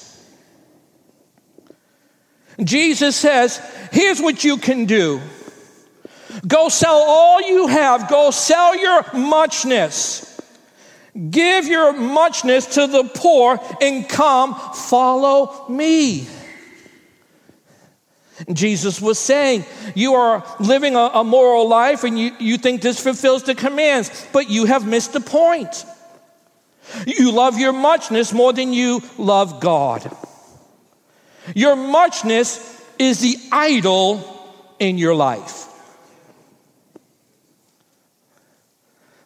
Jesus 2.63 3.17
says, 3.17 3.61
Here's 3.93 4.21
what 4.21 4.45
you 4.45 4.59
can 4.59 4.87
do 4.87 5.21
go 6.47 6.69
sell 6.69 6.97
all 6.97 7.43
you 7.43 7.67
have, 7.67 8.09
go 8.09 8.31
sell 8.31 8.77
your 8.77 9.05
muchness. 9.15 10.31
Give 11.31 11.67
your 11.67 11.93
muchness 11.93 12.75
to 12.75 12.89
the 12.89 13.05
poor 13.05 13.61
and 13.81 14.09
come 14.09 14.55
follow 14.55 15.69
me. 15.69 16.27
Jesus 18.53 19.01
was 19.01 19.19
saying, 19.19 19.65
You 19.95 20.15
are 20.15 20.45
living 20.59 20.97
a, 20.97 21.11
a, 21.15 21.25
moral 21.25 21.69
life 21.69 22.03
and 22.03 22.19
you, 22.19 22.33
you 22.41 22.59
think 22.59 22.83
this 22.83 23.01
fulfills 23.01 23.45
the 23.45 23.55
commands, 23.55 24.27
but 24.33 24.51
you 24.51 24.65
have 24.65 24.87
missed 24.87 25.13
the 25.13 25.21
point. 25.21 25.85
You 27.07 27.31
love 27.31 27.59
your 27.59 27.73
muchness 27.73 28.33
more 28.33 28.53
than 28.53 28.73
you 28.73 29.01
love 29.17 29.61
God. 29.61 30.11
Your 31.55 31.77
muchness 31.77 32.83
is 32.99 33.21
the 33.21 33.37
idol 33.53 34.31
in 34.79 34.99
your 34.99 35.15
life. 35.15 35.69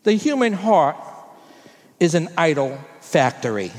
The 0.03 0.15
human 0.15 0.53
heart 0.53 0.97
is 2.01 2.15
an 2.15 2.29
idol 2.37 2.79
factory. 3.01 3.73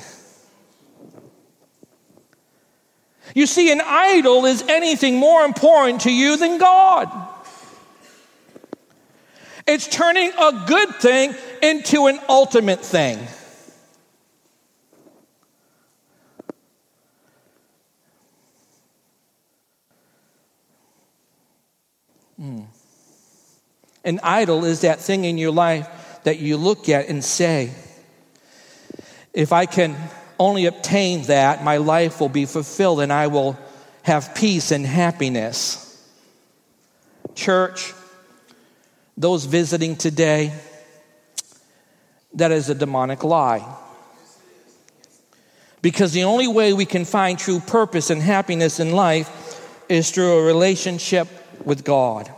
You 3.36 3.45
see, 3.45 3.71
an 3.71 3.82
idol 3.84 4.45
is 4.45 4.63
anything 4.67 5.17
more 5.17 5.43
important 5.43 6.02
to 6.02 6.12
you 6.12 6.38
than 6.38 6.58
God. 6.58 7.10
It's 9.67 9.88
turning 9.88 10.32
a 10.32 10.63
good 10.67 10.95
thing 10.95 11.36
into 11.62 12.08
an 12.08 12.19
ultimate 12.28 12.80
thing. 12.80 13.19
Mm. 22.39 22.65
An 24.06 24.19
idol 24.23 24.65
is 24.65 24.82
that 24.82 24.99
thing 24.99 25.25
in 25.25 25.38
your 25.38 25.52
life 25.52 25.88
that 26.23 26.39
you 26.39 26.58
look 26.58 26.89
at 26.89 27.10
and 27.10 27.23
say, 27.23 27.71
if 29.34 29.52
I 29.52 29.65
can 29.65 29.95
only 30.39 30.65
obtain 30.65 31.23
that, 31.23 31.63
my 31.63 31.78
life 31.78 32.21
will 32.21 32.30
be 32.30 32.45
fulfilled 32.45 33.02
and 33.02 33.12
I 33.12 33.28
will 33.28 33.58
have 34.04 34.34
peace 34.36 34.71
and 34.71 34.86
happiness. 34.86 35.86
Church, 37.36 37.93
those 39.17 39.45
visiting 39.45 39.95
today, 39.97 40.54
that 42.34 42.52
is 42.52 42.69
a 42.69 42.75
demonic 42.75 43.23
lie. 43.23 43.65
Because 45.82 46.12
the 46.13 46.23
only 46.23 46.47
way 46.47 46.73
we 46.73 46.86
can 46.86 47.06
find 47.06 47.38
true 47.38 47.60
purpose 47.60 48.10
and 48.10 48.21
happiness 48.21 48.80
in 48.80 48.91
life 48.91 49.30
is 49.89 50.12
through 50.12 50.39
a 50.39 50.43
relationship 50.43 51.28
with 51.65 51.84
God. 51.84 52.32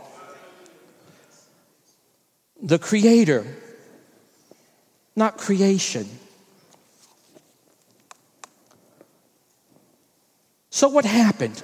The 2.62 2.78
Creator, 2.78 3.44
not 5.16 5.36
creation. 5.38 6.08
So, 10.70 10.88
what 10.88 11.04
happened? 11.04 11.62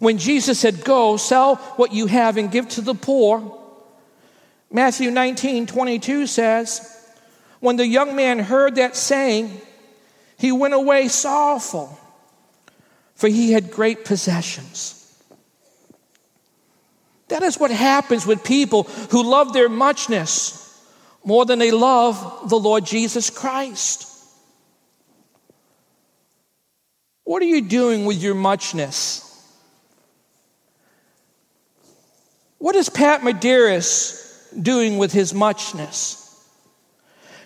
When 0.00 0.18
Jesus 0.18 0.58
said, 0.58 0.84
Go, 0.84 1.16
sell 1.16 1.56
what 1.76 1.92
you 1.92 2.06
have 2.06 2.36
and 2.36 2.50
give 2.50 2.68
to 2.70 2.80
the 2.80 2.94
poor, 2.94 3.58
Matthew 4.70 5.10
19 5.10 5.66
22 5.66 6.26
says, 6.26 7.06
When 7.60 7.76
the 7.76 7.86
young 7.86 8.16
man 8.16 8.38
heard 8.38 8.76
that 8.76 8.96
saying, 8.96 9.60
he 10.36 10.52
went 10.52 10.74
away 10.74 11.08
sorrowful, 11.08 11.98
for 13.14 13.28
he 13.28 13.52
had 13.52 13.70
great 13.70 14.04
possessions. 14.04 14.97
That 17.28 17.42
is 17.42 17.58
what 17.58 17.70
happens 17.70 18.26
with 18.26 18.42
people 18.42 18.84
who 19.10 19.22
love 19.22 19.52
their 19.52 19.68
muchness 19.68 20.64
more 21.24 21.44
than 21.44 21.58
they 21.58 21.70
love 21.70 22.48
the 22.48 22.58
Lord 22.58 22.86
Jesus 22.86 23.30
Christ. 23.30 24.06
What 27.24 27.42
are 27.42 27.46
you 27.46 27.62
doing 27.62 28.06
with 28.06 28.22
your 28.22 28.34
muchness? 28.34 29.24
What 32.56 32.74
is 32.74 32.88
Pat 32.88 33.20
Medeiros 33.20 34.24
doing 34.60 34.96
with 34.96 35.12
his 35.12 35.34
muchness? 35.34 36.24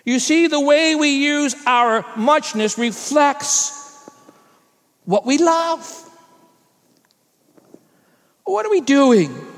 You 0.04 0.18
see, 0.18 0.46
the 0.46 0.60
way 0.60 0.94
we 0.94 1.24
use 1.24 1.54
our 1.66 2.04
muchness 2.16 2.78
reflects 2.78 4.08
what 5.04 5.26
we 5.26 5.38
love. 5.38 6.10
What 8.44 8.66
are 8.66 8.70
we 8.70 8.80
doing? 8.80 9.51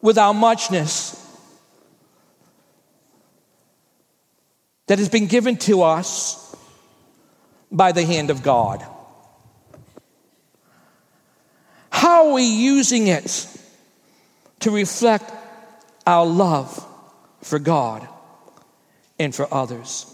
With 0.00 0.18
our 0.18 0.34
muchness 0.34 1.14
that 4.86 4.98
has 4.98 5.08
been 5.08 5.26
given 5.26 5.56
to 5.56 5.82
us 5.82 6.56
by 7.70 7.92
the 7.92 8.04
hand 8.04 8.30
of 8.30 8.42
God. 8.42 8.84
How 11.90 12.28
are 12.28 12.34
we 12.34 12.44
using 12.44 13.08
it 13.08 13.46
to 14.60 14.70
reflect 14.70 15.30
our 16.06 16.24
love 16.24 16.84
for 17.42 17.58
God 17.58 18.06
and 19.18 19.34
for 19.34 19.52
others? 19.52 20.06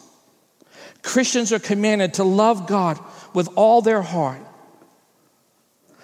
Christians 1.02 1.52
are 1.52 1.58
commanded 1.58 2.14
to 2.14 2.24
love 2.24 2.66
God 2.66 2.98
with 3.34 3.48
all 3.54 3.82
their 3.82 4.02
heart, 4.02 4.40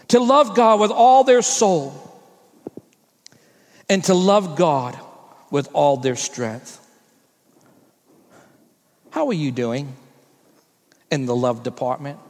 to 0.08 0.20
love 0.20 0.54
God 0.54 0.80
with 0.80 0.90
all 0.90 1.24
their 1.24 1.42
soul 1.42 2.09
and 3.90 4.04
to 4.04 4.14
love 4.14 4.56
God 4.56 4.96
with 5.50 5.68
all 5.74 5.96
their 5.96 6.14
strength. 6.14 6.78
How 9.10 9.26
are 9.26 9.34
you 9.34 9.50
doing 9.50 9.96
in 11.10 11.26
the 11.26 11.34
love 11.34 11.64
department? 11.64 12.20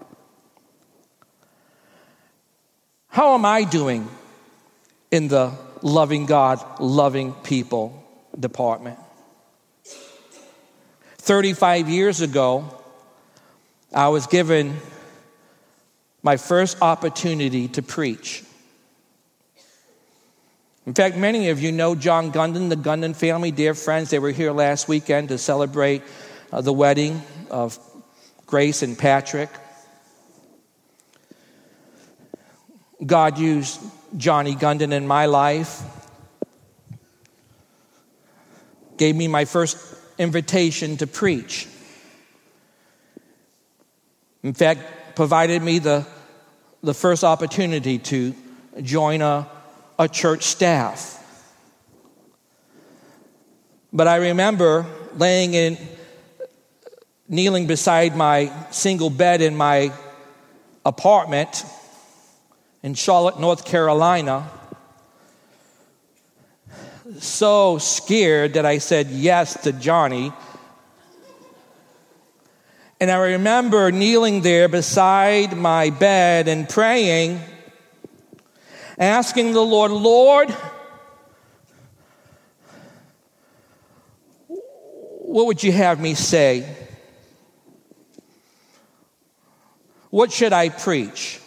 How 3.09 3.35
am 3.35 3.45
I 3.45 3.65
doing 3.65 4.09
in 5.11 5.29
the 5.29 5.53
loving 5.83 6.25
God, 6.25 6.81
loving 6.81 7.35
people 7.35 8.03
department? 8.39 8.99
35 11.19 11.91
years 11.91 12.23
ago, 12.23 12.83
I 13.93 14.09
was 14.09 14.27
given 14.27 14.79
my 16.23 16.39
first 16.39 16.79
opportunity 16.81 17.69
to 17.69 17.83
preach. 17.83 18.45
In 20.91 20.95
fact, 20.95 21.17
many 21.17 21.51
of 21.51 21.61
you 21.63 21.71
know 21.71 21.95
John 21.95 22.33
Gundon, 22.33 22.69
the 22.69 22.75
Gundon 22.75 23.15
family, 23.15 23.53
dear 23.53 23.75
friends. 23.75 24.11
They 24.11 24.19
were 24.19 24.33
here 24.33 24.51
last 24.51 24.89
weekend 24.89 25.29
to 25.29 25.39
celebrate 25.39 26.03
uh, 26.53 26.63
the 26.63 26.73
wedding 26.73 27.23
of 27.49 27.79
Grace 28.45 28.83
and 28.83 28.99
Patrick. 28.99 29.51
God 33.07 33.39
used 33.39 33.81
Johnny 34.17 34.57
Gundon 34.57 34.91
in 34.91 35.07
my 35.07 35.27
life, 35.27 35.81
gave 38.97 39.15
me 39.15 39.29
my 39.29 39.45
first 39.45 39.79
invitation 40.19 40.97
to 40.97 41.07
preach. 41.07 41.69
In 44.43 44.55
fact, 44.55 45.15
provided 45.15 45.63
me 45.63 45.79
the, 45.79 46.05
the 46.83 46.95
first 46.95 47.23
opportunity 47.23 47.99
to 47.99 48.35
join 48.83 49.23
a, 49.23 49.49
a 50.01 50.09
church 50.09 50.45
staff. 50.45 51.19
But 53.93 54.09
I 54.09 54.17
remember 54.17 54.87
laying 55.15 55.53
in, 55.53 55.77
kneeling 57.29 57.67
beside 57.67 58.17
my 58.17 58.51
single 58.71 59.11
bed 59.11 59.43
in 59.43 59.55
my 59.55 59.93
apartment 60.87 61.67
in 62.83 62.95
Charlotte, 62.95 63.39
North 63.39 63.67
Carolina, 63.67 64.49
so 67.19 67.77
scared 67.77 68.55
that 68.55 68.65
I 68.65 68.79
said 68.79 69.09
yes 69.09 69.63
to 69.65 69.73
Johnny. 69.73 70.33
And 72.99 73.11
I 73.11 73.19
remember 73.33 73.93
kneeling 73.93 74.41
there 74.41 74.67
beside 74.69 75.59
my 75.59 75.91
bed 75.91 76.49
and 76.49 76.67
praying, 76.67 77.43
asking 79.01 79.53
the 79.53 79.63
Lord, 79.63 79.91
Lord, 79.91 80.51
what 84.47 85.47
would 85.47 85.63
you 85.63 85.73
have 85.73 85.99
me 85.99 86.15
say? 86.15 86.77
What 90.11 90.31
should 90.31 90.53
I 90.53 90.69
preach? 90.69 91.41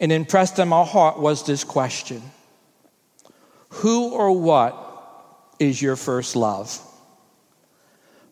And 0.00 0.10
impressed 0.10 0.58
in 0.58 0.68
my 0.68 0.84
heart 0.84 1.18
was 1.18 1.46
this 1.46 1.62
question 1.62 2.20
Who 3.68 4.10
or 4.10 4.32
what 4.32 4.76
is 5.60 5.80
your 5.80 5.94
first 5.94 6.34
love? 6.34 6.80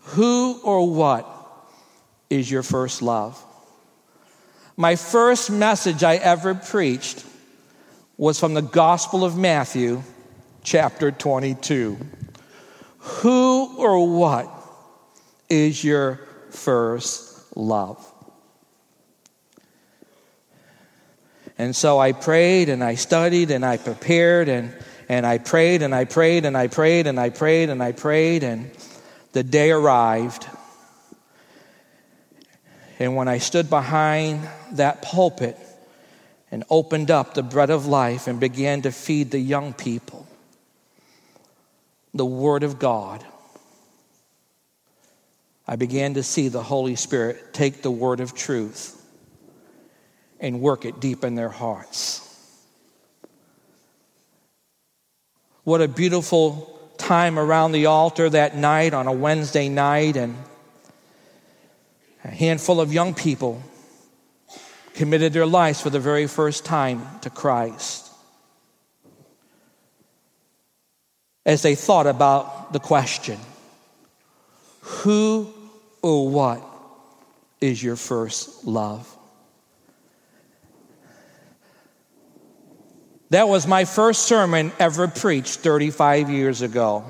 Who 0.00 0.60
or 0.64 0.92
what 0.92 1.28
is 2.28 2.50
your 2.50 2.64
first 2.64 3.00
love? 3.00 3.42
My 4.82 4.96
first 4.96 5.48
message 5.48 6.02
I 6.02 6.16
ever 6.16 6.56
preached 6.56 7.24
was 8.16 8.40
from 8.40 8.54
the 8.54 8.62
Gospel 8.62 9.24
of 9.24 9.38
Matthew, 9.38 10.02
chapter 10.64 11.12
22. 11.12 11.98
Who 12.98 13.76
or 13.78 14.18
what 14.18 14.50
is 15.48 15.84
your 15.84 16.18
first 16.50 17.56
love? 17.56 18.04
And 21.56 21.76
so 21.76 22.00
I 22.00 22.10
prayed 22.10 22.68
and 22.68 22.82
I 22.82 22.96
studied 22.96 23.52
and 23.52 23.64
I 23.64 23.76
prepared 23.76 24.48
and, 24.48 24.74
and 25.08 25.24
I 25.24 25.38
prayed 25.38 25.82
and 25.82 25.94
I 25.94 26.06
prayed 26.06 26.44
and 26.44 26.56
I 26.56 26.66
prayed 26.66 27.06
and 27.06 27.20
I 27.20 27.30
prayed 27.30 27.70
and 27.70 27.80
I 27.80 27.92
prayed 27.92 28.42
and 28.42 28.68
the 29.30 29.44
day 29.44 29.70
arrived. 29.70 30.44
And 33.02 33.16
when 33.16 33.26
I 33.26 33.38
stood 33.38 33.68
behind 33.68 34.48
that 34.74 35.02
pulpit 35.02 35.58
and 36.52 36.62
opened 36.70 37.10
up 37.10 37.34
the 37.34 37.42
bread 37.42 37.68
of 37.68 37.86
life 37.86 38.28
and 38.28 38.38
began 38.38 38.82
to 38.82 38.92
feed 38.92 39.32
the 39.32 39.40
young 39.40 39.72
people 39.72 40.24
the 42.14 42.24
Word 42.24 42.62
of 42.62 42.78
God, 42.78 43.26
I 45.66 45.74
began 45.74 46.14
to 46.14 46.22
see 46.22 46.46
the 46.46 46.62
Holy 46.62 46.94
Spirit 46.94 47.52
take 47.52 47.82
the 47.82 47.90
word 47.90 48.20
of 48.20 48.36
truth 48.36 49.04
and 50.38 50.60
work 50.60 50.84
it 50.84 51.00
deep 51.00 51.24
in 51.24 51.34
their 51.34 51.48
hearts. 51.48 52.20
What 55.64 55.80
a 55.80 55.88
beautiful 55.88 56.78
time 56.98 57.36
around 57.36 57.72
the 57.72 57.86
altar 57.86 58.30
that 58.30 58.56
night 58.56 58.94
on 58.94 59.08
a 59.08 59.12
Wednesday 59.12 59.68
night, 59.68 60.16
and 60.16 60.36
a 62.24 62.28
handful 62.28 62.80
of 62.80 62.92
young 62.92 63.14
people 63.14 63.62
committed 64.94 65.32
their 65.32 65.46
lives 65.46 65.80
for 65.80 65.90
the 65.90 66.00
very 66.00 66.26
first 66.26 66.64
time 66.64 67.02
to 67.20 67.30
Christ. 67.30 68.10
As 71.44 71.62
they 71.62 71.74
thought 71.74 72.06
about 72.06 72.72
the 72.72 72.78
question 72.78 73.38
who 74.80 75.52
or 76.02 76.28
what 76.28 76.62
is 77.60 77.82
your 77.82 77.96
first 77.96 78.64
love? 78.64 79.16
That 83.30 83.48
was 83.48 83.66
my 83.66 83.86
first 83.86 84.24
sermon 84.24 84.72
ever 84.78 85.08
preached 85.08 85.60
35 85.60 86.28
years 86.28 86.60
ago. 86.60 87.04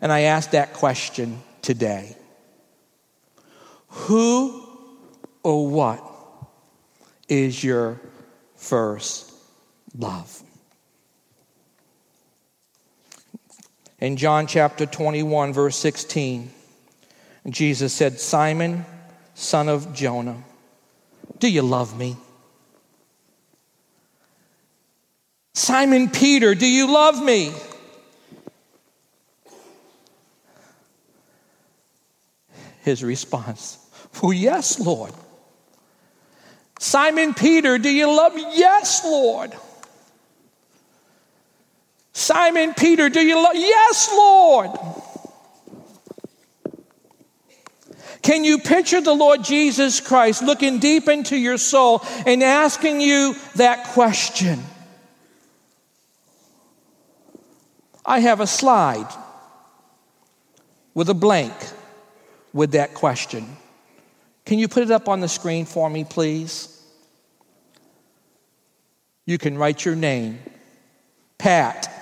And 0.00 0.12
I 0.12 0.20
asked 0.20 0.52
that 0.52 0.72
question 0.72 1.42
today 1.66 2.14
Who 3.88 4.62
or 5.42 5.68
what 5.68 6.00
is 7.28 7.62
your 7.62 8.00
first 8.54 9.32
love? 9.98 10.42
In 13.98 14.16
John 14.16 14.46
chapter 14.46 14.86
21, 14.86 15.52
verse 15.52 15.76
16, 15.76 16.50
Jesus 17.48 17.92
said, 17.92 18.20
Simon, 18.20 18.84
son 19.34 19.68
of 19.68 19.92
Jonah, 19.92 20.44
do 21.40 21.50
you 21.50 21.62
love 21.62 21.98
me? 21.98 22.16
Simon 25.54 26.10
Peter, 26.10 26.54
do 26.54 26.66
you 26.66 26.92
love 26.92 27.20
me? 27.20 27.52
His 32.86 33.02
response, 33.02 33.78
Well, 34.22 34.32
yes, 34.32 34.78
Lord. 34.78 35.12
Simon 36.78 37.34
Peter, 37.34 37.78
do 37.78 37.90
you 37.90 38.06
love 38.06 38.32
me? 38.32 38.46
Yes, 38.52 39.04
Lord. 39.04 39.52
Simon 42.12 42.74
Peter, 42.74 43.08
do 43.08 43.20
you 43.20 43.42
love? 43.42 43.56
Yes, 43.56 44.08
Lord. 44.12 44.70
Can 48.22 48.44
you 48.44 48.58
picture 48.58 49.00
the 49.00 49.14
Lord 49.14 49.42
Jesus 49.42 49.98
Christ 49.98 50.44
looking 50.44 50.78
deep 50.78 51.08
into 51.08 51.36
your 51.36 51.58
soul 51.58 52.04
and 52.24 52.40
asking 52.40 53.00
you 53.00 53.34
that 53.56 53.88
question? 53.88 54.62
I 58.04 58.20
have 58.20 58.38
a 58.38 58.46
slide 58.46 59.12
with 60.94 61.08
a 61.08 61.14
blank 61.14 61.52
with 62.56 62.72
that 62.72 62.94
question. 62.94 63.46
Can 64.46 64.58
you 64.58 64.66
put 64.66 64.82
it 64.82 64.90
up 64.90 65.10
on 65.10 65.20
the 65.20 65.28
screen 65.28 65.66
for 65.66 65.90
me, 65.90 66.04
please? 66.04 66.72
You 69.26 69.36
can 69.36 69.58
write 69.58 69.84
your 69.84 69.94
name. 69.94 70.38
Pat, 71.36 71.92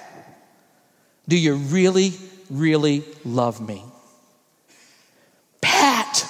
do 1.27 1.37
you 1.37 1.57
really, 1.57 2.13
really 2.49 3.03
love 3.25 3.67
me? 3.67 3.83
Pat, 5.61 6.25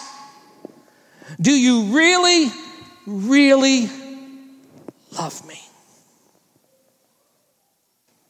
do 1.39 1.53
you 1.53 1.95
really, 1.95 2.51
really 3.07 3.91
love 5.19 5.47
me? 5.47 5.61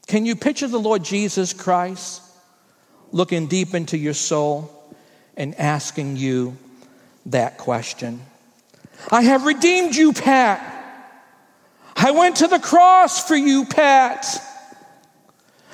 Can 0.09 0.27
you 0.27 0.35
picture 0.35 0.67
the 0.67 0.81
Lord 0.81 1.05
Jesus 1.05 1.53
Christ 1.53 2.21
looking 3.13 3.47
deep 3.47 3.75
into 3.75 3.97
your 3.97 4.15
soul 4.15 4.74
and 5.37 5.55
asking 5.57 6.17
you 6.17 6.57
that 7.27 7.59
question? 7.59 8.21
I 9.11 9.23
have 9.23 9.45
redeemed 9.45 9.95
you, 9.95 10.13
Pat. 10.13 10.71
I 11.97 12.11
went 12.11 12.37
to 12.37 12.49
the 12.49 12.59
cross 12.59 13.27
for 13.27 13.37
you, 13.37 13.67
Pat. 13.67 14.27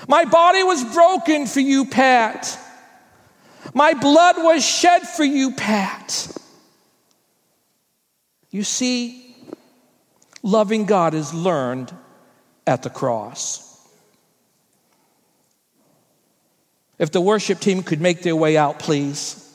My 0.09 0.25
body 0.25 0.63
was 0.63 0.83
broken 0.93 1.47
for 1.47 1.61
you, 1.61 1.85
Pat. 1.87 2.59
My 3.75 3.95
blood 3.95 4.37
was 4.39 4.65
shed 4.65 5.03
for 5.03 5.25
you, 5.25 5.53
Pat. 5.53 6.29
You 8.51 8.65
see, 8.65 9.37
loving 10.43 10.87
God 10.87 11.15
is 11.15 11.33
learned 11.33 11.93
at 12.67 12.83
the 12.83 12.91
cross. 12.91 13.67
If 16.99 17.13
the 17.13 17.21
worship 17.21 17.61
team 17.61 17.83
could 17.83 18.01
make 18.01 18.23
their 18.23 18.37
way 18.37 18.57
out, 18.57 18.79
please. 18.79 19.50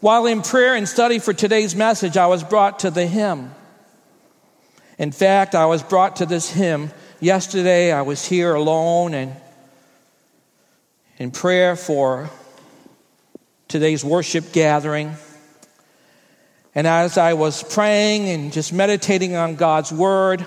While 0.00 0.26
in 0.26 0.42
prayer 0.42 0.76
and 0.76 0.88
study 0.88 1.18
for 1.18 1.32
today's 1.32 1.74
message, 1.74 2.16
I 2.16 2.28
was 2.28 2.44
brought 2.44 2.80
to 2.80 2.90
the 2.90 3.04
hymn. 3.04 3.52
In 4.96 5.10
fact, 5.10 5.56
I 5.56 5.66
was 5.66 5.82
brought 5.82 6.16
to 6.16 6.26
this 6.26 6.48
hymn 6.48 6.92
yesterday. 7.18 7.90
I 7.90 8.02
was 8.02 8.24
here 8.24 8.54
alone 8.54 9.12
and 9.14 9.34
in 11.16 11.32
prayer 11.32 11.74
for 11.74 12.30
today's 13.66 14.04
worship 14.04 14.52
gathering. 14.52 15.14
And 16.76 16.86
as 16.86 17.18
I 17.18 17.32
was 17.32 17.64
praying 17.64 18.28
and 18.28 18.52
just 18.52 18.72
meditating 18.72 19.34
on 19.34 19.56
God's 19.56 19.90
word, 19.90 20.46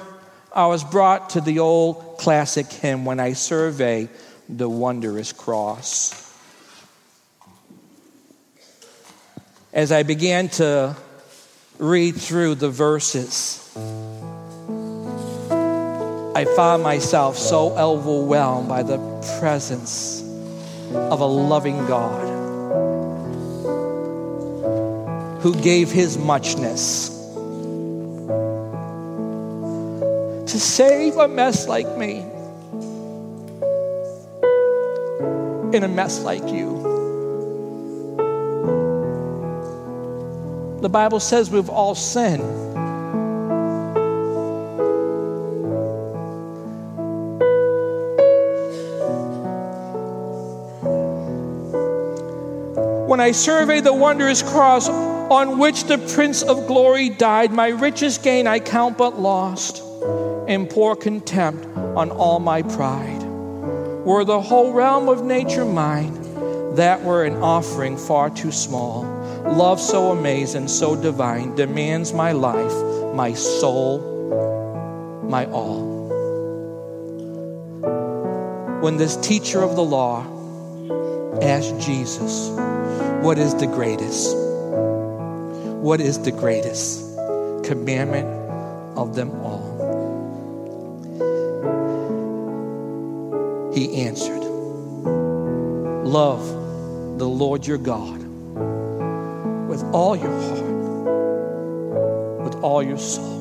I 0.56 0.68
was 0.68 0.82
brought 0.82 1.32
to 1.32 1.42
the 1.42 1.60
old 1.60 2.18
classic 2.20 2.72
hymn 2.72 3.04
when 3.04 3.20
I 3.20 3.34
survey 3.34 4.08
the 4.48 4.70
wondrous 4.70 5.34
cross. 5.34 6.31
As 9.74 9.94
I 9.94 10.04
began 10.04 10.50
to 10.50 10.98
read 11.80 12.18
through 12.18 12.56
the 12.56 12.70
verses, 12.70 13.58
I 16.36 16.46
found 16.58 16.84
myself 16.84 17.38
so 17.38 17.78
overwhelmed 17.78 18.68
by 18.68 18.84
the 18.84 18.98
presence 19.40 20.22
of 20.94 21.22
a 21.22 21.26
loving 21.26 21.86
God 21.88 22.28
who 25.42 25.56
gave 25.62 25.90
his 25.90 26.18
muchness 26.18 27.08
to 30.52 30.60
save 30.60 31.16
a 31.16 31.30
mess 31.30 31.70
like 31.70 31.98
me 31.98 32.26
in 35.74 35.84
a 35.84 35.88
mess 35.88 36.24
like 36.24 36.46
you. 36.50 36.81
The 40.82 40.90
Bible 40.90 41.20
says 41.20 41.52
we've 41.52 41.70
all 41.70 41.94
sinned. 41.94 42.42
When 53.08 53.20
I 53.20 53.32
survey 53.32 53.82
the 53.82 53.94
wondrous 53.94 54.42
cross 54.42 54.90
on 54.90 55.60
which 55.60 55.84
the 55.84 56.00
Prince 56.00 56.42
of 56.42 56.66
Glory 56.66 57.10
died, 57.10 57.52
my 57.52 57.68
richest 57.68 58.24
gain 58.24 58.48
I 58.48 58.60
count 58.60 58.98
but 58.98 59.20
lost, 59.20 59.84
and 60.48 60.68
pour 60.68 60.96
contempt 60.96 61.64
on 61.78 62.10
all 62.10 62.40
my 62.40 62.64
pride. 62.64 63.22
Were 64.04 64.26
the 64.26 64.42
whole 64.42 64.74
realm 64.74 65.10
of 65.10 65.24
nature 65.24 65.66
mine, 65.66 66.74
that 66.76 67.04
were 67.04 67.24
an 67.24 67.36
offering 67.36 67.98
far 67.98 68.32
too 68.32 68.52
small. 68.52 69.21
Love 69.52 69.82
so 69.82 70.12
amazing, 70.12 70.68
so 70.70 70.96
divine, 70.96 71.54
demands 71.56 72.14
my 72.14 72.32
life, 72.32 72.74
my 73.14 73.34
soul, 73.34 74.00
my 75.24 75.46
all. 75.48 76.08
When 78.82 78.96
this 78.96 79.18
teacher 79.18 79.62
of 79.62 79.76
the 79.76 79.84
law 79.84 80.24
asked 81.42 81.80
Jesus, 81.82 82.50
what 83.24 83.38
is 83.38 83.54
the 83.56 83.68
greatest? 83.68 84.36
What 85.82 86.00
is 86.00 86.18
the 86.20 86.32
greatest 86.32 87.02
commandment 87.66 88.28
of 88.98 89.16
them 89.16 89.32
all? 89.42 89.72
He 93.74 94.02
answered, 94.06 94.44
Love 96.06 96.48
the 97.20 97.28
Lord 97.28 97.68
your 97.68 97.78
God 97.78 98.21
with 99.72 99.84
all 99.94 100.18
your 100.18 100.38
heart, 100.42 100.66
with 102.44 102.56
all 102.62 102.84
your 102.84 102.98
soul, 102.98 103.40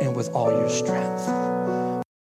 and 0.00 0.16
with 0.16 0.32
all 0.32 0.50
your 0.50 0.70
strength. 0.70 1.35